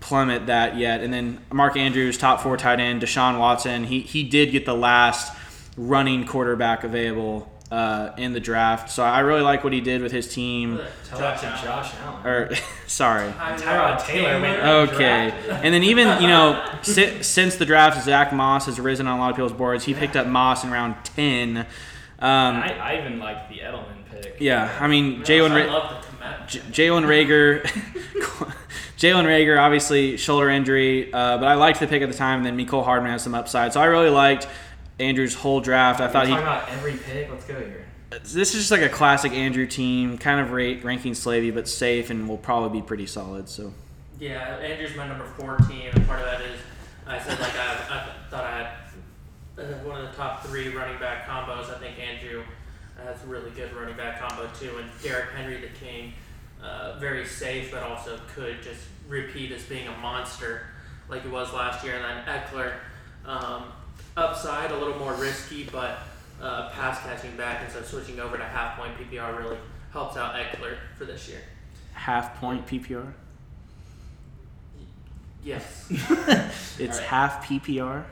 [0.00, 1.02] plummet that yet.
[1.02, 3.84] And then Mark Andrews, top four tight end, Deshaun Watson.
[3.84, 5.36] He he did get the last
[5.76, 10.10] running quarterback available uh, in the draft, so I really like what he did with
[10.10, 10.80] his team.
[11.04, 11.64] Tell Josh
[12.02, 12.26] Allen.
[12.26, 12.50] Or
[12.88, 13.30] sorry.
[13.30, 14.60] Tyrod Taylor went
[14.92, 19.18] Okay, and then even you know si- since the draft, Zach Moss has risen on
[19.18, 19.84] a lot of people's boards.
[19.84, 21.58] He picked up Moss in round ten.
[21.58, 24.36] Um, I, I even like the Edelman pick.
[24.40, 27.62] yeah, I mean I Jalen Ra- love the J- Jalen Reagor,
[28.98, 32.44] Jalen Reagor, obviously shoulder injury, uh, but I liked the pick at the time.
[32.44, 34.46] And then Mecole Hardman has some upside, so I really liked
[35.00, 36.00] Andrew's whole draft.
[36.00, 37.30] I We're thought he talking about every pick.
[37.30, 37.86] Let's go here.
[38.10, 42.10] this is just like a classic Andrew team, kind of rate ranking slavey, but safe,
[42.10, 43.48] and will probably be pretty solid.
[43.48, 43.72] So.
[44.18, 46.60] Yeah, Andrew's my number 14, and part of that is
[47.06, 50.98] I said like I, I thought I had uh, one of the top three running
[50.98, 51.74] back combos.
[51.74, 52.44] I think Andrew
[53.02, 56.12] has a really good running back combo too, and Derrick Henry the King,
[56.62, 60.66] uh, very safe, but also could just repeat as being a monster
[61.08, 61.96] like he was last year.
[61.96, 62.74] And then Ekeler,
[63.24, 63.64] um,
[64.30, 65.98] upside a little more risky, but
[66.40, 69.56] uh, pass catching back, and so switching over to half point PPR really
[69.92, 71.40] helps out Ekeler for this year.
[71.94, 73.12] half point PPR.
[75.42, 77.00] Yes, It's Alright.
[77.00, 78.04] half PPR.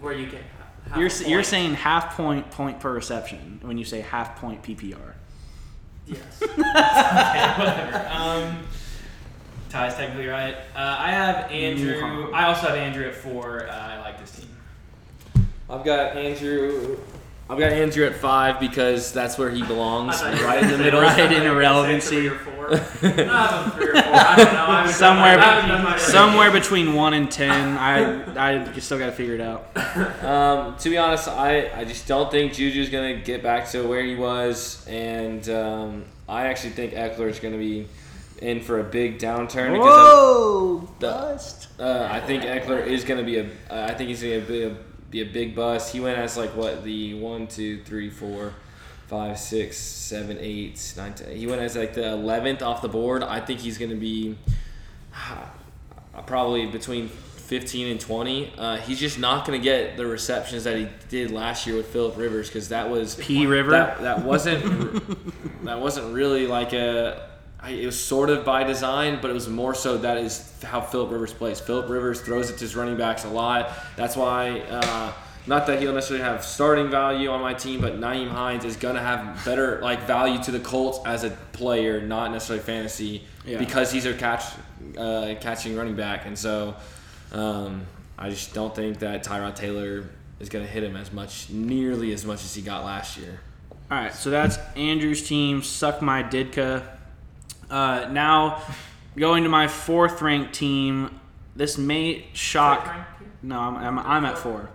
[0.00, 0.42] where you get
[0.88, 1.46] half You're a s- you're point.
[1.46, 5.14] saying half point point per reception when you say half point PPR.
[6.06, 6.20] yes.
[6.42, 8.08] okay, whatever.
[8.12, 8.58] Um,
[9.70, 10.54] Ty's technically right.
[10.74, 12.30] Uh, I have Andrew.
[12.32, 13.66] I also have Andrew at four.
[13.66, 14.48] Uh, I like this team.
[15.68, 16.98] I've got Andrew.
[17.48, 20.70] I've got Andrew at five because that's where he belongs, I thought you right in
[20.70, 21.00] the middle.
[21.00, 22.28] Right in I was gonna say irrelevancy.
[22.28, 22.72] Three or four.
[22.72, 24.02] I have them three or four.
[24.02, 24.66] I don't know.
[24.66, 27.76] I haven't Somewhere, done my- I haven't done my somewhere between one and ten.
[27.78, 29.70] I I still got to figure it out.
[30.26, 34.02] Um, to be honest, I, I just don't think Juju's gonna get back to where
[34.02, 37.86] he was, and um, I actually think Ekeler's gonna be
[38.42, 41.68] in for a big downturn because Whoa, The- bust.
[41.78, 44.76] uh, I think Ekeler is gonna be a uh, I think he's gonna be a,
[45.10, 45.92] be a big bust.
[45.92, 48.54] He went as like what the one, two, three, four,
[49.06, 51.36] five, six, seven, eight, nine, ten.
[51.36, 53.22] He went as like the eleventh off the board.
[53.22, 54.36] I think he's gonna be
[55.14, 58.54] uh, probably between 15 and 20.
[58.58, 61.86] Uh, he's just not going to get the receptions that he did last year with
[61.86, 63.70] Philip Rivers because that was P River.
[63.70, 67.30] That, that wasn't that wasn't really like a
[67.66, 70.80] I, it was sort of by design, but it was more so that is how
[70.80, 71.58] Philip Rivers plays.
[71.58, 73.72] Philip Rivers throws it to his running backs a lot.
[73.96, 75.12] That's why, uh,
[75.48, 79.00] not that he'll necessarily have starting value on my team, but Nyheim Hines is gonna
[79.00, 83.58] have better like value to the Colts as a player, not necessarily fantasy, Yeah.
[83.58, 84.44] because he's a catch
[84.96, 86.76] uh, catching running back, and so
[87.32, 87.82] um,
[88.16, 90.04] I just don't think that Tyrod Taylor
[90.38, 93.40] is gonna hit him as much, nearly as much as he got last year.
[93.90, 95.62] All right, so that's Andrew's team.
[95.62, 96.82] Suck my Ditka.
[97.70, 98.62] Uh, now,
[99.16, 101.20] going to my fourth ranked team.
[101.54, 102.88] This may shock.
[103.42, 104.68] No, I'm, I'm, I'm at four.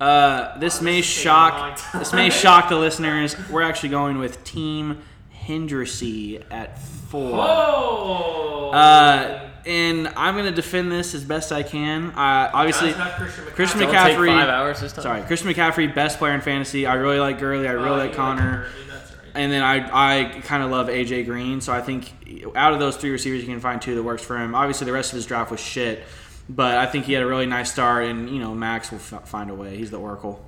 [0.00, 1.92] Uh, this may this is taking a long shock.
[1.92, 3.36] This may shock the listeners.
[3.50, 5.02] We're actually going with Team
[5.46, 7.30] Hendressy at four.
[7.40, 8.70] Oh.
[8.72, 12.06] Uh, and I'm gonna defend this as best I can.
[12.10, 13.54] Uh, obviously, Does Christian McCaffrey.
[13.54, 15.02] Christian McCaffrey- five hours this time.
[15.02, 16.86] sorry, Christian McCaffrey, best player in fantasy.
[16.86, 17.66] I really like Gurley.
[17.66, 18.42] I really Oh, like Conner.
[18.42, 18.93] Gurley, That's right.
[19.34, 22.12] And then I, I kind of love AJ Green, so I think
[22.54, 24.54] out of those three receivers, you can find two that works for him.
[24.54, 26.04] Obviously, the rest of his draft was shit,
[26.48, 29.28] but I think he had a really nice start, and you know Max will f-
[29.28, 29.76] find a way.
[29.76, 30.44] He's the oracle.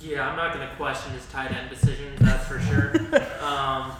[0.00, 2.96] Yeah, I'm not going to question his tight end decisions, that's for sure.
[3.40, 3.92] um,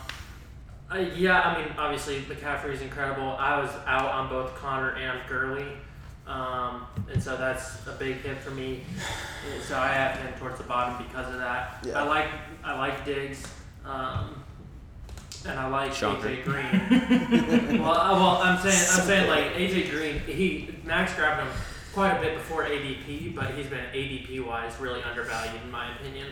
[0.90, 3.36] uh, yeah, I mean, obviously McCaffrey is incredible.
[3.38, 5.66] I was out on both Conner and Gurley,
[6.26, 8.82] um, and so that's a big hit for me.
[9.66, 11.84] So I have him towards the bottom because of that.
[11.86, 12.02] Yeah.
[12.02, 12.28] I like
[12.62, 13.46] I like Diggs,
[13.84, 14.42] um,
[15.46, 16.28] and I like Shocker.
[16.28, 17.80] AJ Green.
[17.82, 20.18] well, uh, well, I'm saying I'm saying like AJ Green.
[20.20, 21.52] He Max grabbed him
[21.92, 26.28] quite a bit before ADP, but he's been ADP wise really undervalued in my opinion.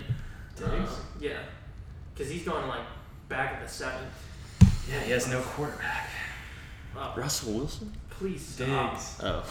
[0.57, 0.71] Diggs?
[0.71, 0.89] Um,
[1.21, 1.39] yeah,
[2.15, 2.85] because he's going like
[3.29, 4.09] back at the seventh.
[4.91, 6.09] Yeah, he has no quarterback.
[6.97, 7.93] Oh, Russell Wilson?
[8.11, 8.93] please stop.
[8.93, 9.19] Diggs.
[9.23, 9.45] Oh,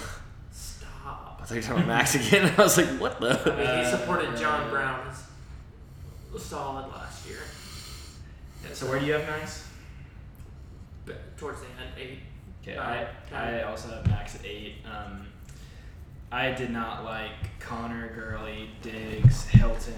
[0.51, 1.39] Stop.
[1.41, 2.53] I thought you were talking about Max again.
[2.57, 3.55] I was like, what I the?
[3.57, 5.23] mean, he supported John Brown as
[6.43, 7.10] solid last year, Yeah,
[8.73, 9.67] so where do you have Max?
[11.37, 12.19] towards the end eight.
[12.61, 14.75] Okay, I, I also have Max at eight.
[14.85, 15.25] Um,
[16.31, 19.93] I did not like Conner, Gurley, Diggs, Hilton.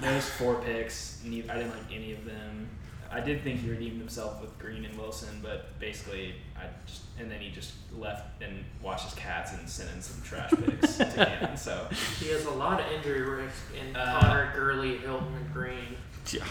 [0.00, 2.68] Those four picks, I didn't like any of them.
[3.10, 7.30] I did think he redeemed himself with Green and Wilson, but basically, I just and
[7.30, 11.04] then he just left and watched his cats and sent in some trash picks to
[11.14, 11.56] Cannon.
[11.56, 11.88] So
[12.20, 15.96] He has a lot of injury risk in Uh, Conner, Gurley, Hilton, and Green.
[16.30, 16.44] Yeah.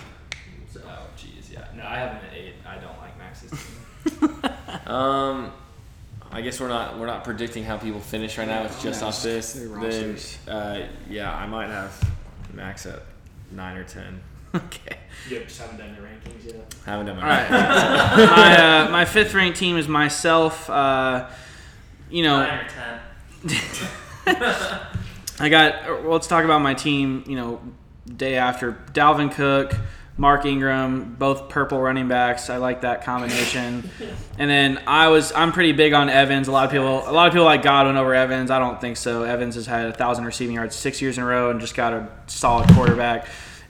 [0.71, 2.53] So oh jeez, yeah, no, I have him at eight.
[2.65, 4.43] I don't like Max's team.
[4.87, 5.51] Um,
[6.31, 8.63] I guess we're not we're not predicting how people finish right now.
[8.63, 9.53] It's just No, off this.
[9.53, 10.17] Then,
[10.53, 11.93] uh, yeah, I might have
[12.53, 13.03] Max at
[13.51, 14.21] nine or ten.
[14.55, 14.97] okay.
[15.29, 16.73] you just haven't done your rankings yet.
[16.85, 17.51] Haven't done my All right.
[17.51, 20.69] my uh, my fifth ranked team is myself.
[20.69, 21.29] Uh,
[22.09, 22.99] you know, nine or ten.
[25.39, 26.03] I got.
[26.03, 27.23] Well, let's talk about my team.
[27.27, 27.61] You know,
[28.17, 29.73] day after Dalvin Cook,
[30.21, 32.51] Mark Ingram, both purple running backs.
[32.51, 33.89] I like that combination.
[34.37, 35.31] and then I was.
[35.31, 36.47] I'm pretty big on Evans.
[36.47, 37.09] A lot of people.
[37.09, 38.51] A lot of people like Godwin over Evans.
[38.51, 39.23] I don't think so.
[39.23, 41.93] Evans has had a thousand receiving yards six years in a row and just got
[41.93, 43.25] a solid quarterback.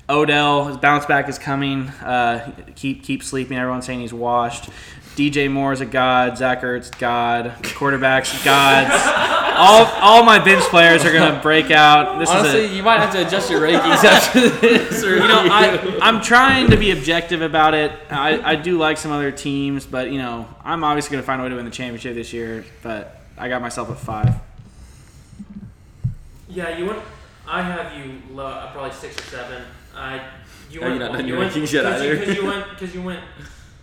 [0.10, 1.88] Odell, his bounce back is coming.
[1.88, 3.58] Uh, keep keep sleeping.
[3.58, 4.70] Everyone's saying he's washed.
[5.16, 6.38] DJ Moore is a god.
[6.38, 7.55] Zach Ertz, god.
[7.62, 8.89] Quarterbacks, gods.
[9.57, 12.20] all, all my bench players are gonna break out.
[12.20, 15.03] This Honestly, is a, you might have to adjust your rankings after this.
[15.03, 17.91] Or you know, I, I'm trying to be objective about it.
[18.09, 21.43] I, I do like some other teams, but you know, I'm obviously gonna find a
[21.43, 22.64] way to win the championship this year.
[22.82, 24.36] But I got myself at five.
[26.47, 26.99] Yeah, you went.
[27.47, 29.64] I have you low, uh, probably six or seven.
[29.93, 30.26] I
[30.70, 30.93] you Have went.
[30.93, 32.26] you not done you your went rankings yet cause you, either?
[32.26, 33.24] Cause you went because you went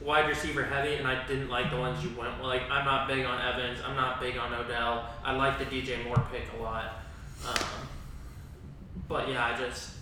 [0.01, 2.43] wide receiver heavy, and I didn't like the ones you went.
[2.43, 3.79] Like I'm not big on Evans.
[3.85, 5.09] I'm not big on Odell.
[5.25, 7.03] I like the DJ Moore pick a lot.
[7.47, 7.89] Um,
[9.09, 9.93] but yeah, I just.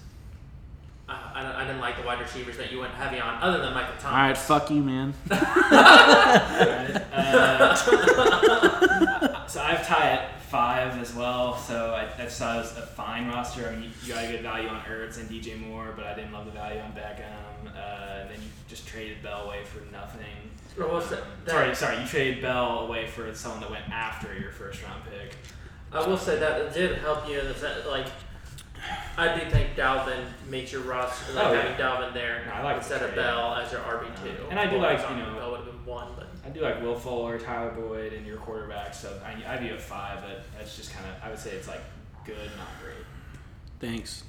[1.09, 3.73] I, I, I didn't like the wide receivers that you went heavy on, other than
[3.73, 4.05] Michael Thomas.
[4.07, 5.15] All right, fuck you, man.
[5.31, 7.75] Alright, uh,
[9.47, 11.57] so I have Ty at five as well.
[11.57, 13.69] So I, I just thought it was a fine roster.
[13.69, 16.15] I mean, you, you got a good value on Ertz and DJ Moore, but I
[16.15, 17.46] didn't love the value on Beckham.
[17.75, 20.25] Uh, and then you just traded Bell away for nothing.
[20.79, 23.89] Or what's that- Um, that- sorry, sorry, you traded Bell away for someone that went
[23.91, 25.35] after your first round pick.
[25.93, 28.07] I will say that it did help you in the sense, like,
[29.17, 31.63] I do think Dalvin makes your roster, like Oh, yeah.
[31.63, 33.15] having Dalvin there No, I like the instead of.
[33.15, 34.45] Bell as your RB two.
[34.45, 36.61] Um, and I do like, you know- Bell would have been one, but I do
[36.61, 38.93] like Will Fuller, Tyler Boyd, and your quarterback.
[38.95, 41.67] So I, I view a five, but that's just kind of I would say it's
[41.69, 41.81] like
[42.25, 43.07] good, not great.
[43.81, 44.23] Thanks.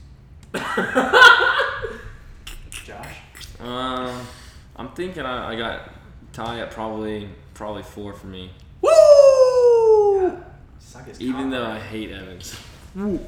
[2.86, 3.16] Josh.
[3.60, 4.28] Um,
[4.76, 5.92] I'm thinking I, I got
[6.34, 8.52] Ty at probably probably four for me.
[8.82, 10.44] Woo!
[10.80, 12.60] Suck his Even though I hate Evans.
[12.96, 13.20] Wait.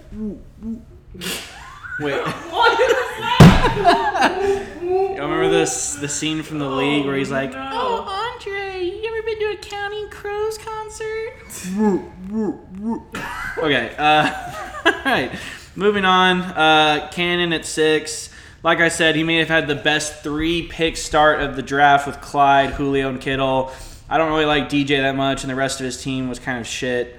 [4.82, 9.22] You remember this the scene from the league where he's like, "Oh, Andre, you ever
[9.24, 11.34] been to a Counting Crows concert?"
[13.58, 13.94] Okay.
[13.98, 14.32] Uh,
[14.86, 15.32] all right.
[15.76, 16.42] Moving on.
[16.42, 18.30] Uh, Cannon at six.
[18.62, 22.06] Like I said, he may have had the best three pick start of the draft
[22.06, 23.72] with Clyde, Julio, and Kittle.
[24.10, 26.60] I don't really like DJ that much, and the rest of his team was kind
[26.60, 27.16] of shit.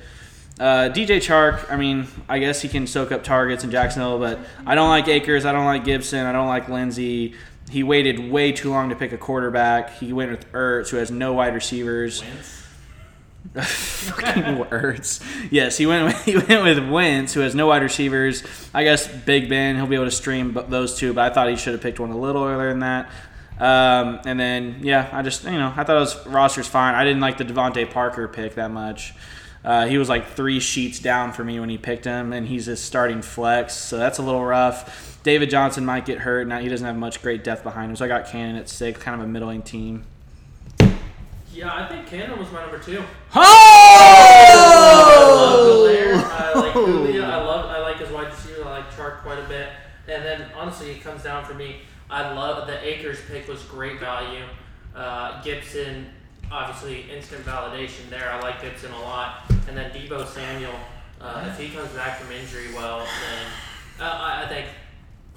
[0.58, 4.38] Uh, DJ Chark, I mean, I guess he can soak up targets in Jacksonville, but
[4.66, 5.46] I don't like Akers.
[5.46, 6.26] I don't like Gibson.
[6.26, 7.34] I don't like Lindsey.
[7.70, 9.98] He waited way too long to pick a quarterback.
[9.98, 12.22] He went with Ertz, who has no wide receivers.
[12.22, 12.59] Wentz.
[13.54, 15.20] Fucking words.
[15.50, 16.06] Yes, he went.
[16.06, 18.44] With, He went with Wentz, who has no wide receivers.
[18.72, 19.76] I guess Big Ben.
[19.76, 22.10] He'll be able to stream those two, but I thought he should have picked one
[22.10, 23.10] a little earlier than that.
[23.58, 26.94] Um, and then yeah, I just you know I thought his roster's fine.
[26.94, 29.14] I didn't like the DeVante Parker pick that much.
[29.62, 32.64] Uh, he was like three sheets down for me when he picked him, and he's
[32.66, 35.20] his starting flex, so that's a little rough.
[35.22, 36.46] David Johnson might get hurt.
[36.46, 38.98] Now he doesn't have much great depth behind him, so I got Cannon at six,
[39.02, 40.06] kind of a middling team.
[41.52, 43.02] Yeah, I think Cannon was my number two.
[43.34, 43.40] Oh!
[44.52, 46.14] I love Golaire.
[46.22, 47.24] I like Julio.
[47.24, 47.66] I love.
[47.66, 48.64] I like his wide receiver.
[48.64, 49.70] I like Chark quite a bit.
[50.08, 51.82] And then honestly, it comes down for me.
[52.08, 54.44] I love the Akers pick was great value.
[54.94, 56.06] Uh, Gibson,
[56.50, 58.30] obviously instant validation there.
[58.30, 59.42] I like Gibson a lot.
[59.68, 60.74] And then Deebo Samuel,
[61.20, 64.66] uh, if he comes back from injury well, then uh, I, I think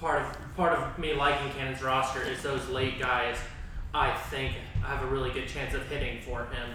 [0.00, 3.36] part of part of me liking Cannon's roster is those late guys.
[3.94, 6.68] I think I have a really good chance of hitting for him.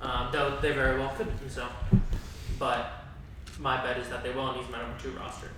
[0.00, 1.66] Um, though they very well could do so.
[2.58, 3.04] But
[3.58, 5.48] my bet is that they will, and he's my number two roster.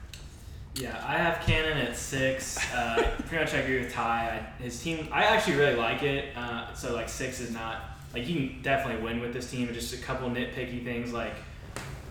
[0.74, 2.58] Yeah, I have Cannon at six.
[2.72, 4.42] Uh, pretty much I agree with Ty.
[4.58, 6.36] I, his team, I actually really like it.
[6.36, 9.72] Uh, so like six is not like you can definitely win with this team.
[9.72, 11.34] Just a couple nitpicky things like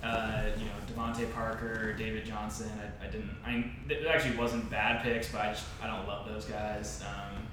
[0.04, 2.70] uh, you know DeVante Parker, David Johnson.
[2.80, 3.32] I, I didn't.
[3.44, 7.04] I it actually wasn't bad picks, but I just I don't love those guys.
[7.04, 7.48] Um,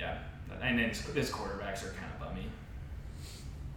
[0.00, 0.18] yeah,
[0.62, 2.46] and then his, his quarterbacks are kind of bummy.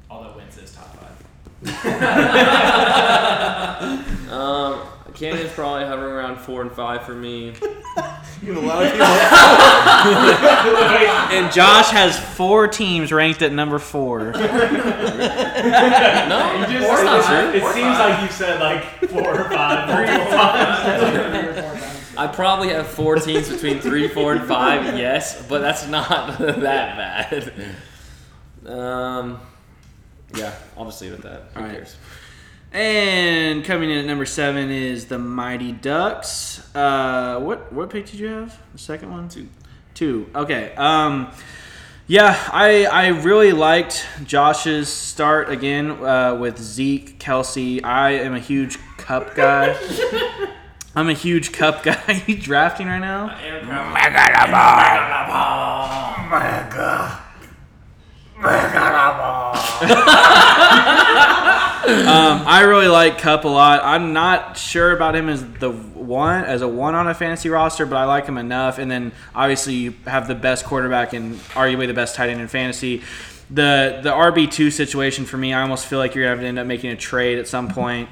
[0.09, 1.17] Although Wentz is top five.
[4.32, 4.79] Um,
[5.13, 7.53] Cannon's probably hovering around four and five for me.
[8.41, 9.05] You have a lot of people.
[11.38, 14.32] And Josh has four teams ranked at number four.
[14.32, 14.73] No, that's
[17.03, 17.51] not true.
[17.53, 21.50] It seems like you said like four or five multiple times.
[22.22, 24.95] I probably have four teams between three, four, and five.
[24.95, 27.51] Yes, but that's not that bad.
[28.72, 29.39] Um,
[30.36, 31.43] yeah, I'll just leave it at that.
[31.55, 31.76] Who All right.
[31.78, 31.95] cares?
[32.72, 36.63] And coming in at number seven is the Mighty Ducks.
[36.76, 38.55] Uh, what what pick did you have?
[38.74, 39.28] The second one?
[39.28, 39.49] Two.
[39.95, 40.30] Two.
[40.36, 40.76] Okay.
[40.76, 41.32] Um,
[42.05, 47.84] yeah, I I really liked Josh's start again uh, with Zeke, Kelce.
[47.84, 49.76] I am a huge Kupp guy.
[50.95, 52.23] I'm a huge Kupp guy.
[52.27, 53.37] you drafting right now?
[53.41, 53.93] Aaron Crowder.
[61.81, 63.81] Um, I really like Kupp a lot.
[63.83, 67.87] I'm not sure about him as the one as a one on a fantasy roster,
[67.87, 68.77] but I like him enough.
[68.77, 72.47] And then obviously you have the best quarterback and arguably the best tight end in
[72.47, 73.01] fantasy.
[73.49, 76.47] The the RB two situation for me, I almost feel like you're gonna have to
[76.47, 78.09] end up making a trade at some point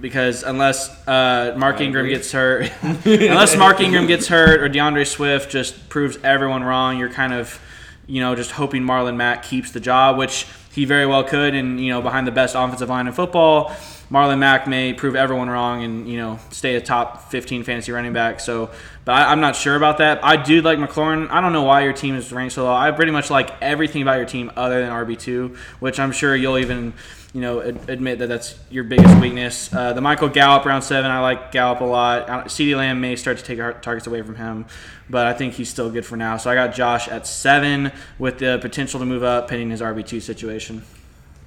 [0.00, 5.50] because unless uh, Mark Ingram gets hurt, unless Mark Ingram gets hurt or D'Andre Swift
[5.50, 7.60] just proves everyone wrong, you're kind of
[8.06, 11.54] you know, just hoping Marlon Mack keeps the job, which he very well could.
[11.54, 13.70] And, you know, behind the best offensive line in football,
[14.10, 18.12] Marlon Mack may prove everyone wrong and, you know, stay a top 15 fantasy running
[18.12, 18.40] back.
[18.40, 18.70] So,
[19.04, 20.24] but I, I'm not sure about that.
[20.24, 21.30] I do like McLaurin.
[21.30, 22.74] I don't know why your team is ranked so low.
[22.74, 26.58] I pretty much like everything about your team other than RB2, which I'm sure you'll
[26.58, 26.92] even,
[27.32, 29.72] you know, ad- admit that that's your biggest weakness.
[29.72, 32.26] Uh, the Michael Gallup round seven, I like Gallup a lot.
[32.26, 34.66] CeeDee Lamb may start to take our targets away from him,
[35.08, 36.36] but I think he's still good for now.
[36.36, 40.20] So I got Josh at seven with the potential to move up pending his RB2
[40.20, 40.82] situation.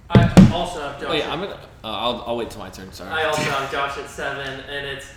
[0.10, 1.10] I also have Josh.
[1.10, 1.54] Wait, I'm gonna.
[1.84, 2.92] Uh, I'll, I'll wait till my turn.
[2.92, 3.10] Sorry.
[3.12, 5.08] I also have Josh at seven, and it's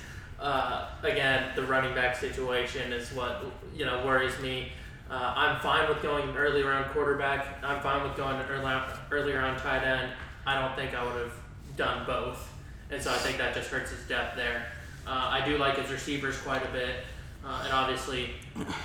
[0.40, 3.44] uh, again the running back situation is what
[3.74, 4.72] you know worries me.
[5.10, 7.58] Uh, I'm fine with going early on quarterback.
[7.62, 10.10] I'm fine with going early, earlier on tight end.
[10.48, 11.34] I don't think I would have
[11.76, 12.50] done both,
[12.90, 14.66] and so I think that just hurts his depth there.
[15.06, 17.04] Uh, I do like his receivers quite a bit,
[17.44, 18.30] uh, and obviously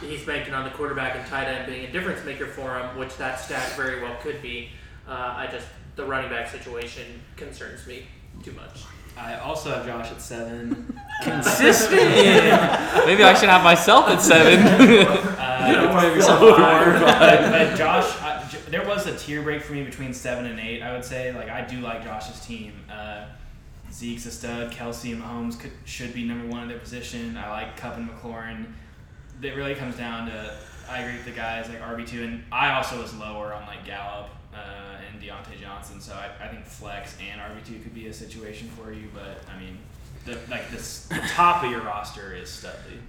[0.02, 3.16] he's banking on the quarterback and tight end being a difference maker for him, which
[3.16, 4.72] that stat very well could be.
[5.08, 8.08] Uh, I just the running back situation concerns me
[8.44, 8.84] too much.
[9.16, 11.00] I also have Josh at seven.
[11.22, 12.02] Consistent.
[13.06, 14.60] Maybe I should have myself at seven.
[14.66, 15.88] Uh,
[17.00, 18.23] but, but Josh, I, J-
[18.74, 20.82] there was a tier break for me between seven and eight.
[20.82, 22.74] I would say, like, I do like Josh's team.
[22.92, 23.26] Uh,
[23.92, 24.72] Zeke's a stud.
[24.72, 27.38] Kelce and Mahomes could, should be number one in their position.
[27.38, 28.66] I like Kupp and McLaurin.
[29.44, 30.56] It really comes down to
[30.90, 33.86] I agree with the guys like RB two, and I also was lower on like
[33.86, 34.30] Gallup.
[34.56, 36.02] uh, and Diontae Johnson.
[36.02, 39.08] So I, I think flex and RB two could be a situation for you.
[39.14, 39.78] But I mean,
[40.26, 43.00] the, like this, the top of your roster is Studley.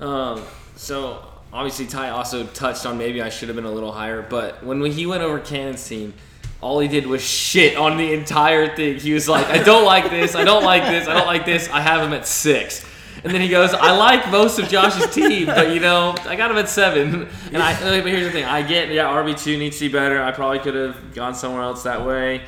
[0.00, 0.42] Um,
[0.76, 4.64] so obviously Ty also touched on maybe I should have been a little higher, but
[4.64, 6.14] when he went over Cannon's team,
[6.60, 8.98] all he did was shit on the entire thing.
[8.98, 11.68] He was like, I don't like this, I don't like this, I don't like this.
[11.68, 12.86] I have him at six.
[13.24, 16.50] And then he goes, I like most of Josh's team, but you know, I got
[16.50, 17.28] him at seven.
[17.52, 20.22] And I, but here's the thing, I get, yeah, RB two needs to be better.
[20.22, 22.42] I probably could have gone somewhere else that way.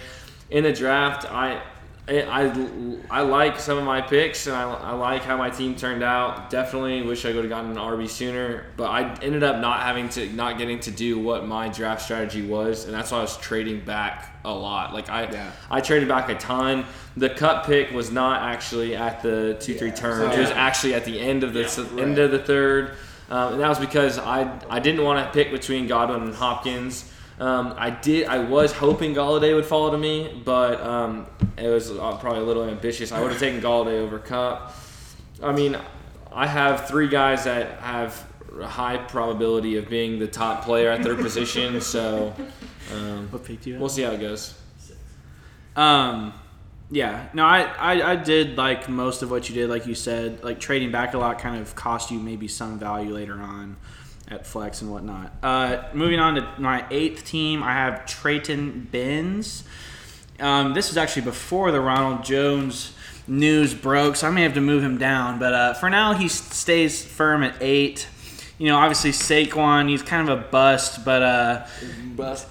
[0.51, 1.61] In the draft, I
[2.07, 5.75] I, I, I like some of my picks and I, I like how my team
[5.75, 6.51] turned out.
[6.51, 10.11] Definitely wish I would have gotten an RB sooner, but I ended up not having
[10.11, 13.39] to not getting to do what my draft strategy was, and that's why I was
[13.39, 14.93] trading back a lot.
[14.93, 15.51] Like I Yeah.
[15.71, 16.85] I traded back a ton.
[17.17, 20.31] The Kupp pick was not actually at the two three turn.
[20.31, 22.97] It was actually at the end of the s- end of the third,
[23.31, 27.11] um, and that was because I I didn't want to pick between Godwin and Hopkins.
[27.41, 28.27] Um, I did.
[28.27, 31.27] I was hoping Golladay would fall to me, but um,
[31.57, 33.11] it was uh, probably a little ambitious.
[33.11, 34.73] I would have taken Golladay over Kupp.
[35.43, 35.77] I mean,
[36.33, 38.25] I have three guys that have
[38.61, 42.33] a high probability of being the top player at their position, so
[42.93, 43.81] um, What pick do you have?
[43.81, 44.55] we'll see how it goes.
[45.75, 46.33] Um,
[46.91, 50.45] yeah, no, I, I, I did like most of what you did, like you said.
[50.45, 53.77] Like trading back a lot kind of cost you maybe some value later on
[54.29, 55.33] at flex and whatnot.
[55.43, 59.65] Uh, moving on to my eighth team, I have Trayton Benz.
[60.41, 62.93] Um, this is actually before the Ronald Jones
[63.27, 65.39] news broke, so I may have to move him down.
[65.39, 68.09] But uh, for now, he stays firm at eight.
[68.59, 71.67] You know, obviously Saquon, he's kind of a bust, but uh,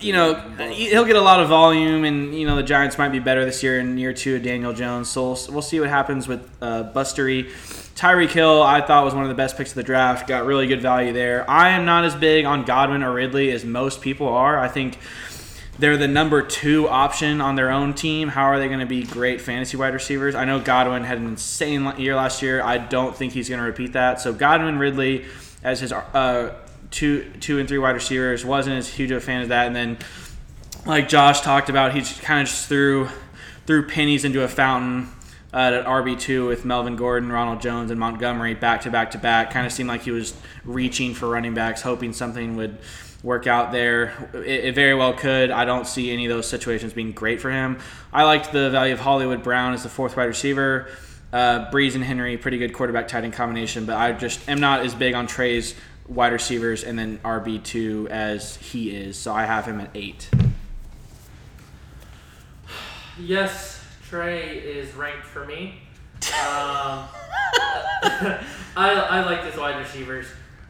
[0.01, 0.35] you know,
[0.69, 3.63] he'll get a lot of volume, and you know the Giants might be better this
[3.63, 5.09] year in year two of Daniel Jones.
[5.09, 7.49] So we'll, we'll see what happens with uh, Bustery.
[7.95, 10.27] Tyreek Hill, I thought was one of the best picks of the draft.
[10.27, 11.49] Got really good value there.
[11.49, 14.57] I am not as big on Godwin or Ridley as most people are.
[14.57, 14.97] I think
[15.77, 18.29] they're the number two option on their own team.
[18.29, 20.33] How are they going to be great fantasy wide receivers?
[20.33, 22.63] I know Godwin had an insane year last year.
[22.63, 24.19] I don't think he's going to repeat that.
[24.19, 25.25] So Godwin, Ridley
[25.63, 26.55] as his uh,
[26.89, 29.67] two two and three wide receivers wasn't as huge of a fan of that.
[29.67, 29.97] And then
[30.85, 33.07] like Josh talked about, he kind of just threw
[33.65, 35.09] threw pennies into a fountain
[35.53, 39.17] uh, at RB two with Melvin Gordon, Ronald Jones, and Montgomery back to back to
[39.17, 39.51] back.
[39.51, 40.33] Kind of seemed like he was
[40.65, 42.77] reaching for running backs, hoping something would
[43.21, 44.29] work out there.
[44.33, 45.51] It, it very well could.
[45.51, 47.79] I don't see any of those situations being great for him.
[48.11, 50.87] I liked the value of Hollywood Brown as the fourth wide receiver.
[51.31, 54.85] Uh, Brees and Henry, pretty good quarterback tight end combination, but I just am not
[54.85, 55.73] as big on Trey's
[56.07, 59.17] wide receivers and then RB two as he is.
[59.17, 60.29] So I have him at eight.
[63.19, 63.82] Yes,
[64.13, 65.79] Trey is ranked for me.
[66.33, 67.07] Um,
[68.75, 70.27] I, I like his wide receivers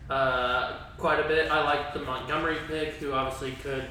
[0.09, 1.51] uh, quite a bit.
[1.51, 3.83] I like the Montgomery pick, who obviously could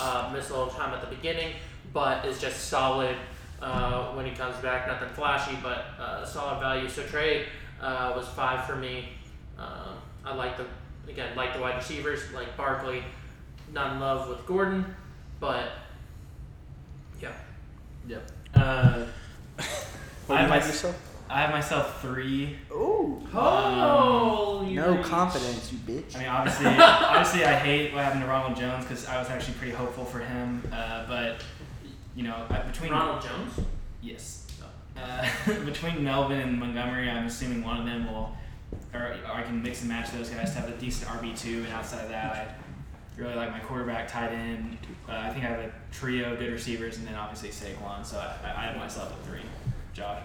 [0.00, 1.54] uh, miss a little time at the beginning,
[1.92, 3.14] but is just solid
[3.60, 4.88] uh, when he comes back.
[4.88, 6.88] Nothing flashy, but uh, solid value.
[6.88, 7.44] So Trey
[7.80, 9.10] uh, was five for me.
[9.58, 10.64] Um, I like the
[11.08, 13.02] again like the wide receivers, like Barkley.
[13.72, 14.96] Not in love with Gordon,
[15.38, 15.68] but
[17.20, 17.32] yeah.
[18.08, 18.32] Yep.
[18.54, 19.04] Uh,
[19.56, 21.02] What I do you have have my- yourself?
[21.28, 22.56] I have myself three.
[22.70, 23.20] Ooh.
[23.32, 25.06] Holy No reach.
[25.06, 26.14] confidence, you bitch.
[26.14, 29.54] I mean, obviously, obviously, I hate what happened to Ronald Jones because I was actually
[29.54, 30.62] pretty hopeful for him.
[30.72, 31.42] Uh, but
[32.14, 33.66] you know, between Ronald Jones.
[34.02, 34.46] yes,
[34.96, 35.28] uh,
[35.64, 38.32] between Melvin and Montgomery, I'm assuming one of them will,
[38.94, 41.64] or, or I can mix and match those guys to have a decent RB two.
[41.64, 42.54] And outside of that, I
[43.16, 44.76] really like my quarterback, tight end.
[45.08, 48.04] Uh, I think I have a trio of good receivers, and then obviously Saquon.
[48.04, 49.40] So I, I have myself at three.
[49.94, 50.22] Josh.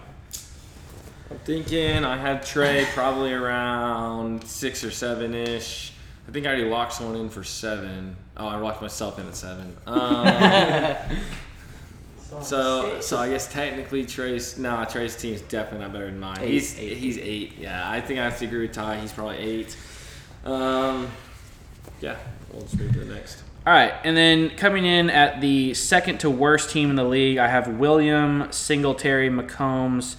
[1.30, 5.94] I'm thinking I had Trey probably around six or seven ish.
[6.28, 8.16] I think I already locked someone in for seven.
[8.36, 9.76] Oh, I locked myself in at seven.
[12.32, 16.18] Um, so, so I guess technically Trey's nah Trey's team is definitely not better than
[16.20, 16.38] mine.
[16.40, 16.50] Eight.
[16.50, 16.96] he's Eight.
[16.96, 17.58] he's eight.
[17.58, 19.00] Yeah, I think I have to agree with Ty.
[19.00, 19.76] He's probably eight.
[20.44, 21.08] Um,
[22.00, 22.16] yeah,
[22.52, 23.42] move to the next.
[23.66, 27.38] All right, and then coming in at the second to worst team in the league,
[27.38, 30.16] I have William Singletary McCombs.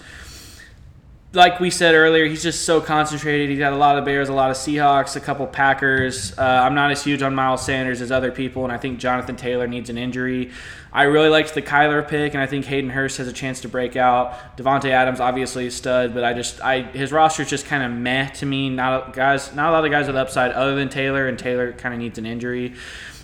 [1.34, 3.50] Like we said earlier, he's just so concentrated.
[3.50, 6.38] He's got a lot of Bears, a lot of Seahawks, a couple Packers.
[6.38, 9.34] Uh, I'm not as huge on Miles Sanders as other people, and I think Jonathan
[9.34, 10.52] Taylor needs an injury.
[10.92, 13.68] I really liked the Kyler pick, and I think Hayden Hurst has a chance to
[13.68, 14.56] break out.
[14.56, 18.28] Davante Adams, obviously a stud, but I just I his roster's just kind of meh
[18.34, 18.70] to me.
[18.70, 21.72] Not a- guys, not a lot of guys with upside other than Taylor, and Taylor
[21.72, 22.74] kind of needs an injury.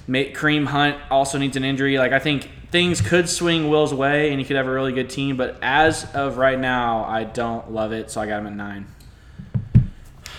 [0.08, 1.96] Kareem Hunt also needs an injury.
[1.96, 5.10] Like I think things could swing Will's way, and he could have a really good
[5.10, 5.36] team.
[5.36, 8.86] But as of right now, I don't love it, so I got him at nine.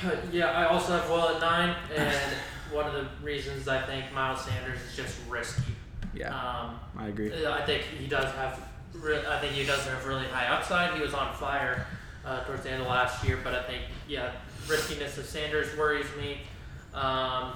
[0.03, 2.35] Uh, Yeah, I also have Will at nine, and
[2.71, 5.73] one of the reasons I think Miles Sanders is just risky.
[6.13, 7.31] Yeah, Um, I agree.
[7.45, 8.59] I think he does have.
[8.93, 10.93] I think he does have really high upside.
[10.95, 11.87] He was on fire
[12.25, 14.31] uh, towards the end of last year, but I think yeah,
[14.67, 16.39] riskiness of Sanders worries me.
[16.93, 17.53] Um,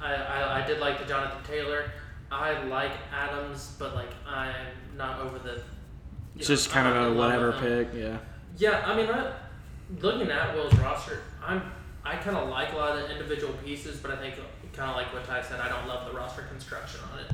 [0.00, 1.90] I, I, I did like the Jonathan Taylor.
[2.30, 4.54] I like Adams, but like I'm
[4.96, 5.54] not over the.
[5.54, 5.62] you
[6.36, 7.88] It's know, just kind I'm of a whatever pick.
[7.94, 8.18] Yeah.
[8.56, 9.32] Yeah, I mean, I,
[10.00, 11.62] looking at Will's roster, I'm
[12.04, 14.36] I kind of like a lot of the individual pieces, but I think
[14.72, 17.32] kind of like what Ty said, I don't love the roster construction on it.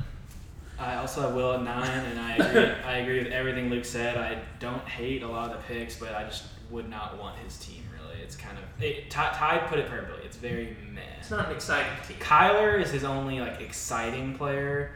[0.77, 2.71] I also have Will at nine, and I agree.
[2.85, 4.17] I agree with everything Luke said.
[4.17, 7.57] I don't hate a lot of the picks, but I just would not want his
[7.57, 7.83] team.
[7.93, 10.23] Really, it's kind of it, Ty, Ty put it perfectly.
[10.25, 11.01] It's very meh.
[11.25, 12.17] It's not an exciting team.
[12.19, 14.91] Kyler is his only like exciting player,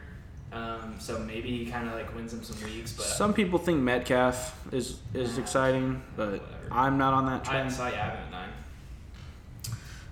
[0.52, 2.92] um, so maybe he kind of like wins him some weeks.
[2.92, 6.46] But Some people think Metcalf is is exciting, but Whatever.
[6.70, 7.70] I'm not on that I train.
[7.72, 8.52] saw yeah, I have him at nine.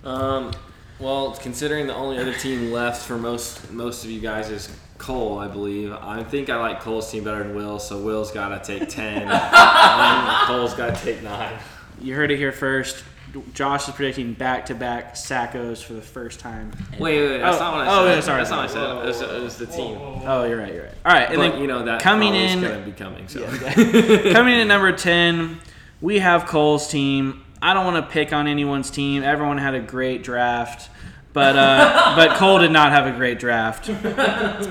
[0.03, 0.51] Um,
[0.99, 5.39] well, considering the only other team left for most most of you guys is Cole,
[5.39, 5.93] I believe.
[5.93, 9.21] I think I like Cole's team better than Will, so Will's got to take ten,
[9.29, 11.57] and Cole's got to take nine.
[12.01, 13.05] You heard it here first.
[13.53, 16.71] Josh is predicting back-to-back sackos for the first time.
[16.99, 17.99] Wait, wait, wait that's Oh, not what I said.
[17.99, 18.37] oh, yeah, sorry.
[18.39, 18.89] That's not what I said.
[18.89, 19.97] It was, it was the team.
[20.25, 20.73] Oh, you're right.
[20.73, 20.93] You're right.
[21.05, 23.27] All right, and but then you know that coming in- going to be coming.
[23.27, 23.45] So
[24.33, 25.59] coming in at number 10,
[26.01, 27.43] we have Cole's team.
[27.61, 29.21] I don't want to pick on anyone's team.
[29.23, 30.89] Everyone had a great draft,
[31.33, 33.89] but uh, but Cole did not have a great draft.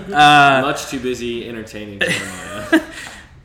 [0.08, 2.80] Uh, much too busy entertaining Jeremiah.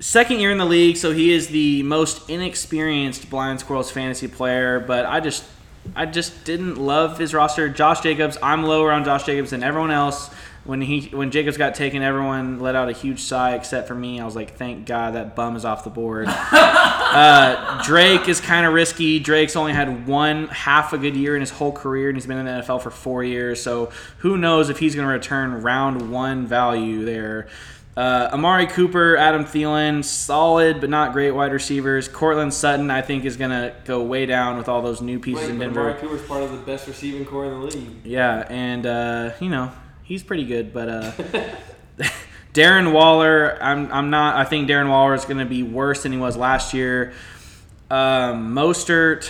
[0.03, 4.79] Second year in the league, so he is the most inexperienced Blind Squirrels fantasy player.
[4.81, 5.45] But I just,
[5.95, 7.69] I just didn't love his roster.
[7.69, 10.29] Josh Jacobs, I'm lower on Josh Jacobs than everyone else.
[10.65, 14.19] When he, when Jacobs got taken, everyone let out a huge sigh except for me.
[14.19, 16.27] I was like, thank God that bum is off the board.
[16.29, 19.19] uh, Drake is kind of risky.
[19.19, 22.37] Drake's only had one half a good year in his whole career, and he's been
[22.37, 23.61] in the NFL for four years.
[23.61, 27.47] So who knows if he's going to return round one value there.
[27.95, 32.07] Uh, Amari Cooper, Adam Thielen, solid but not great wide receivers.
[32.07, 35.47] Courtland Sutton, I think, is going to go way down with all those new pieces
[35.47, 35.81] in Denver.
[35.81, 37.89] Amari Cooper's part of the best receiving corps in the league.
[38.03, 39.71] Yeah, and uh, you know
[40.03, 41.11] he's pretty good, but uh,
[42.53, 44.37] Darren Waller, I'm I'm not.
[44.37, 47.13] I think Darren Waller is going to be worse than he was last year.
[47.91, 49.29] Um, Mostert,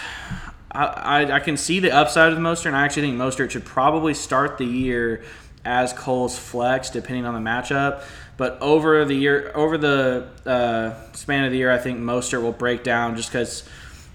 [0.71, 3.65] I, I I can see the upside of Mostert, and I actually think Mostert should
[3.65, 5.23] probably start the year
[5.65, 8.03] as Cole's flex, depending on the matchup.
[8.43, 12.51] But over the year, over the uh, span of the year, I think Mostert will
[12.51, 13.63] break down just because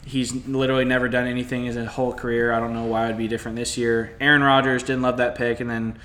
[0.05, 2.53] he's literally never done anything his whole career.
[2.53, 4.15] I don't know why it would be different this year.
[4.21, 5.99] Aaron Rodgers didn't love that pick, and then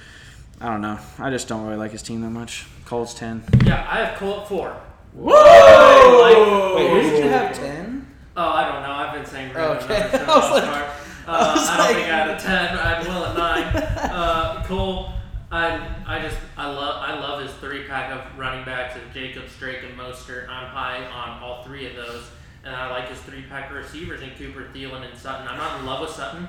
[0.62, 1.00] I don't know.
[1.20, 2.66] I just don't really like his team that much.
[2.86, 3.44] Colts ten.
[3.66, 4.74] Yeah, I have Cole at four.
[5.12, 6.76] Whoa!
[6.78, 8.08] Wait, who did you have ten?
[8.38, 8.92] Oh, I don't know.
[8.94, 10.00] I've been saying random Okay.
[10.00, 10.22] numbers.
[10.22, 10.90] so I was like-
[11.28, 12.78] uh, I, don't think I had a ten.
[12.78, 13.90] I had Will at nine.
[14.14, 15.12] Uh, Cole,
[15.54, 19.56] I I just I love I love his three pack of running backs of Jacobs,
[19.60, 20.50] Drake, and Mostert.
[20.50, 22.24] I'm high on all three of those,
[22.66, 25.48] and I like his three pack of receivers in Cooper, Thielen, and Sutton.
[25.48, 26.48] I'm not in love with Sutton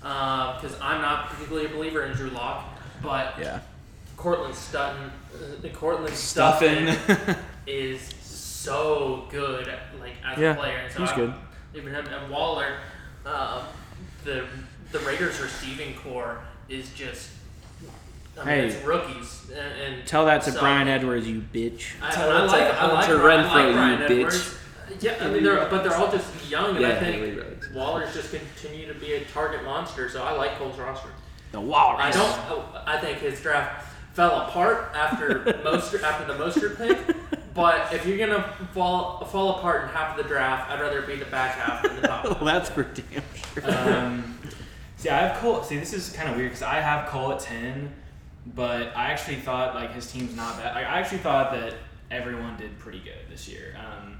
[0.00, 3.58] because I'm not particularly a believer in Drew Lock, but Yeah.
[4.16, 6.96] Courtland Sutton, uh, the Cortland Stuffin.
[7.66, 9.66] Is so good,
[9.98, 10.76] like as Yeah, a player.
[10.76, 11.34] And so he's I- good.
[11.74, 12.76] Even him and Waller,
[13.26, 13.62] um,
[14.22, 14.44] the
[14.92, 16.38] the Raiders receiving corps
[16.68, 17.30] is just.
[18.36, 18.66] I mean, Hey.
[18.66, 21.92] it's rookies, and, and Tell that to so- Bryan Edwards, you bitch.
[22.02, 24.56] I, Tell that like, to I like, Hunter Renfrow, like you Brian bitch.
[25.00, 27.42] Yeah, I mean, they're but they're all just young, and Yeah, I think
[27.74, 30.08] Waller's just continue to be a target monster.
[30.08, 31.08] So I like Cole's roster.
[31.52, 32.00] The Walrus.
[32.00, 32.38] I don't.
[32.50, 37.16] oh, I think his draft fell apart after most after the Mostert pick.
[37.54, 41.16] But if you're gonna fall fall apart in half of the draft, I'd rather be
[41.16, 42.24] the back half than the top.
[42.40, 43.70] Well, that's for damn sure.
[43.72, 44.38] Um,
[44.96, 45.62] see, I have Cole.
[45.62, 47.92] See, this is kind of weird because I have Cole at ten,
[48.46, 50.74] but I actually thought like his team's not bad.
[50.74, 51.74] Like, I actually thought that
[52.10, 53.76] everyone did pretty good this year.
[53.78, 54.18] Um,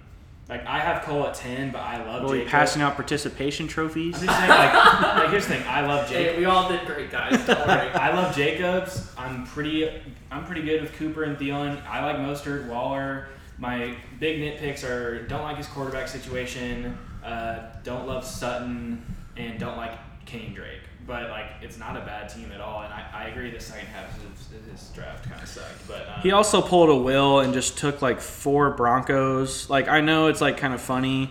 [0.49, 2.51] like I have Cole at ten, but I love Really Jacobs.
[2.51, 4.17] passing out participation trophies.
[4.21, 5.67] I'm just saying, like, like here's the thing.
[5.67, 7.45] I love Hey, we all did great, guys.
[7.47, 7.59] Don't.
[7.69, 9.11] I love Jacobs.
[9.17, 9.91] I'm pretty.
[10.31, 11.83] I'm pretty good with Cooper and Thielen.
[11.87, 13.29] I like Mostert, Waller.
[13.57, 16.99] My big nitpicks are don't like his quarterback situation.
[17.25, 19.03] Uh, don't love Sutton
[19.37, 19.93] and don't like
[20.27, 20.81] Kenny Drake.
[21.07, 22.83] But like, it's not a bad team at all.
[22.83, 23.51] And I, I agree.
[23.51, 25.87] The second half of his, his draft kind of sucked.
[25.87, 29.69] But um, He also pulled a will and just took like four Broncos.
[29.69, 31.31] Like I know it's like kind of funny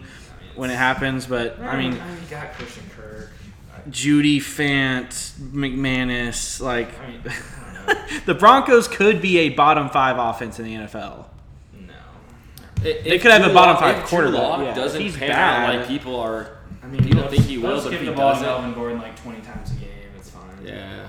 [0.55, 3.32] when it happens, but I mean he got Christian Kirk.
[3.89, 5.09] Jeudy Fant,
[5.39, 8.19] McManus, like I mean, I don't know.
[8.28, 11.26] the Broncos could be a bottom five offense in the NFL.
[11.74, 11.93] No.
[12.82, 14.74] They could have a bottom five if quarterback, yeah.
[14.74, 16.53] doesn't If he's pan bad- out like people are.
[16.84, 18.48] I mean, People they'll- think he will, they'll but give if the ball to doesn't-
[18.48, 19.90] Melvin Gordon like 20 times a game.
[20.18, 20.44] It's fine.
[20.64, 21.06] Yeah.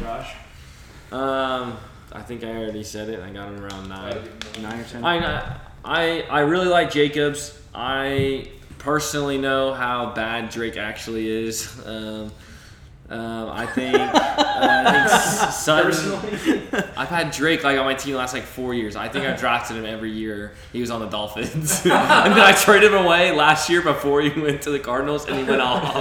[0.00, 0.34] Josh.
[1.12, 1.76] Um,
[2.12, 3.20] I think I already said it.
[3.20, 4.16] I got him around nine.
[4.60, 5.04] Nine or ten.
[5.04, 7.58] I, I I really like Jacobs.
[7.74, 11.80] I personally know how bad Drake actually is.
[11.86, 12.32] Um,
[13.08, 16.92] um, I think, uh, I think Sutton.
[16.96, 18.96] I've had Drake like on my team the last like four years.
[18.96, 20.52] I think I've drafted him every year.
[20.72, 21.92] He was on the Dolphins, and
[22.32, 25.44] then I traded him away last year before he went to the Cardinals, and he
[25.44, 25.94] went off.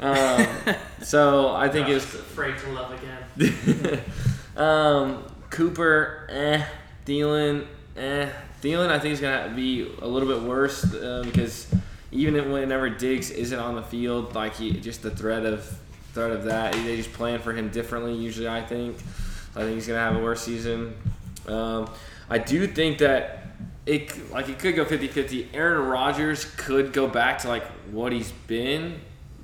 [0.00, 4.00] um, so I think it was afraid to love again.
[4.56, 6.64] um, Cooper, eh.
[7.06, 7.66] Thielen,
[7.96, 8.28] eh.
[8.62, 11.72] Thielen, I think is gonna be a little bit worse uh, because
[12.14, 15.78] even if whenever Diggs isn't on the field, like he just the threat of
[16.12, 18.14] threat of that, they just plan for him differently.
[18.14, 18.96] Usually, I think.
[19.56, 20.94] I think he's gonna have a worse season.
[21.46, 21.90] Um,
[22.30, 23.48] I do think that
[23.84, 25.48] it like it could go 50-50.
[25.52, 29.00] Aaron Rodgers could go back to like what he's been,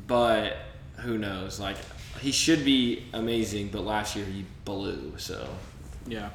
[0.06, 0.56] but
[0.98, 1.58] who knows?
[1.58, 1.76] Like
[2.20, 5.14] he should be amazing, but last year he blew.
[5.18, 5.48] So
[6.06, 6.30] Yeah.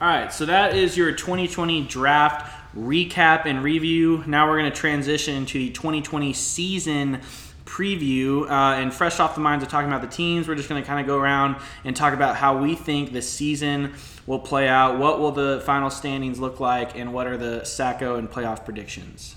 [0.00, 4.22] All right, so that is your 2020 draft recap and review.
[4.26, 7.20] Now we're going to transition to the 2020 season
[7.64, 8.48] preview.
[8.50, 10.86] Uh, and fresh off the minds of talking about the teams, we're just going to
[10.86, 13.92] kind of go around and talk about how we think the season
[14.26, 14.98] will play out.
[14.98, 19.36] What will the final standings look like, and what are the Sacko and playoff predictions?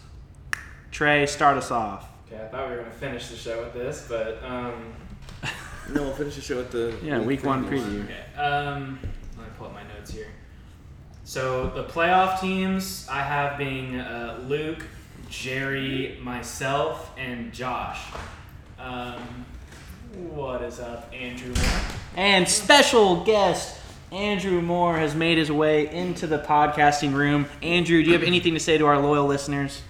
[0.92, 2.08] Trey, start us off.
[2.28, 4.94] Okay, I thought we were gonna finish the show with this, but um,
[5.94, 8.04] no, we'll finish the show with the Yeah, week one preview.
[8.06, 8.42] okay.
[8.42, 9.00] Um,
[9.38, 10.28] let me pull up my notes here.
[11.32, 14.86] So the playoff teams I have being uh, Luke,
[15.30, 18.02] Jerry, myself, and Josh.
[18.78, 19.46] Um,
[20.32, 21.54] what is up, Andrew?
[21.54, 21.82] Moore?
[22.18, 23.80] And special guest
[24.12, 27.46] Andrew Moore has made his way into the podcasting room.
[27.62, 29.84] Andrew, do you have anything to say to our loyal listeners?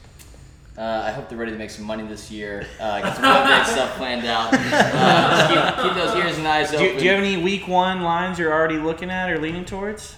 [0.78, 2.68] Uh, I hope they're ready to make some money this year.
[2.80, 4.54] Uh, get some real great stuff planned out.
[4.54, 6.88] Uh, keep, keep those ears and eyes Do open.
[6.88, 10.18] you, do you have any week one lines you're already looking at or leaning towards?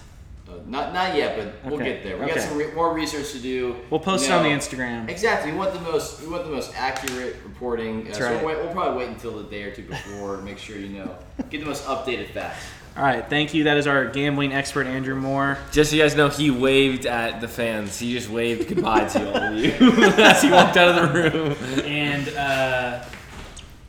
[0.66, 2.16] Not not yet, but we'll Okay, get there.
[2.16, 2.34] We okay.
[2.36, 3.76] got some re- more research to do.
[3.90, 5.08] We'll post You it on the Instagram.
[5.08, 5.52] Exactly.
[5.52, 6.22] We want the most.
[6.22, 8.00] We want the most accurate reporting.
[8.00, 8.36] Uh, That's so right.
[8.36, 10.38] we'll, wait, we'll probably wait until the day or two before.
[10.38, 11.16] Make sure you know.
[11.50, 12.64] Get the most updated facts.
[12.96, 13.64] All right, thank you.
[13.64, 15.58] That is our gambling expert, Andrew Moore.
[15.72, 17.98] Just so you guys know, he waved at the fans.
[17.98, 19.72] He just waved goodbye to all of you
[20.22, 21.84] as he walked out of the room.
[21.84, 23.04] And uh,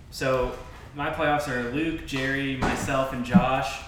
[0.09, 0.57] so
[0.95, 3.79] my playoffs are Luke, Jerry, myself, and Josh.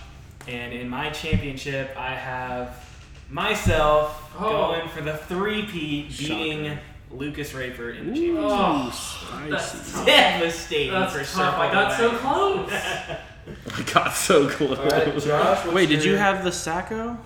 [0.48, 2.84] And in my championship, I have
[3.30, 4.50] myself Oh.
[4.72, 6.80] going for the three-peat, beating Shocker.
[7.12, 8.44] Lucas Raper in the championship.
[8.44, 10.06] Oh, that's.
[10.06, 11.56] Devastating That's for tough.
[11.58, 12.72] I got so close.
[12.72, 15.26] I got so close.
[15.26, 15.66] Josh.
[15.68, 17.18] Wait, did you have the Sacko?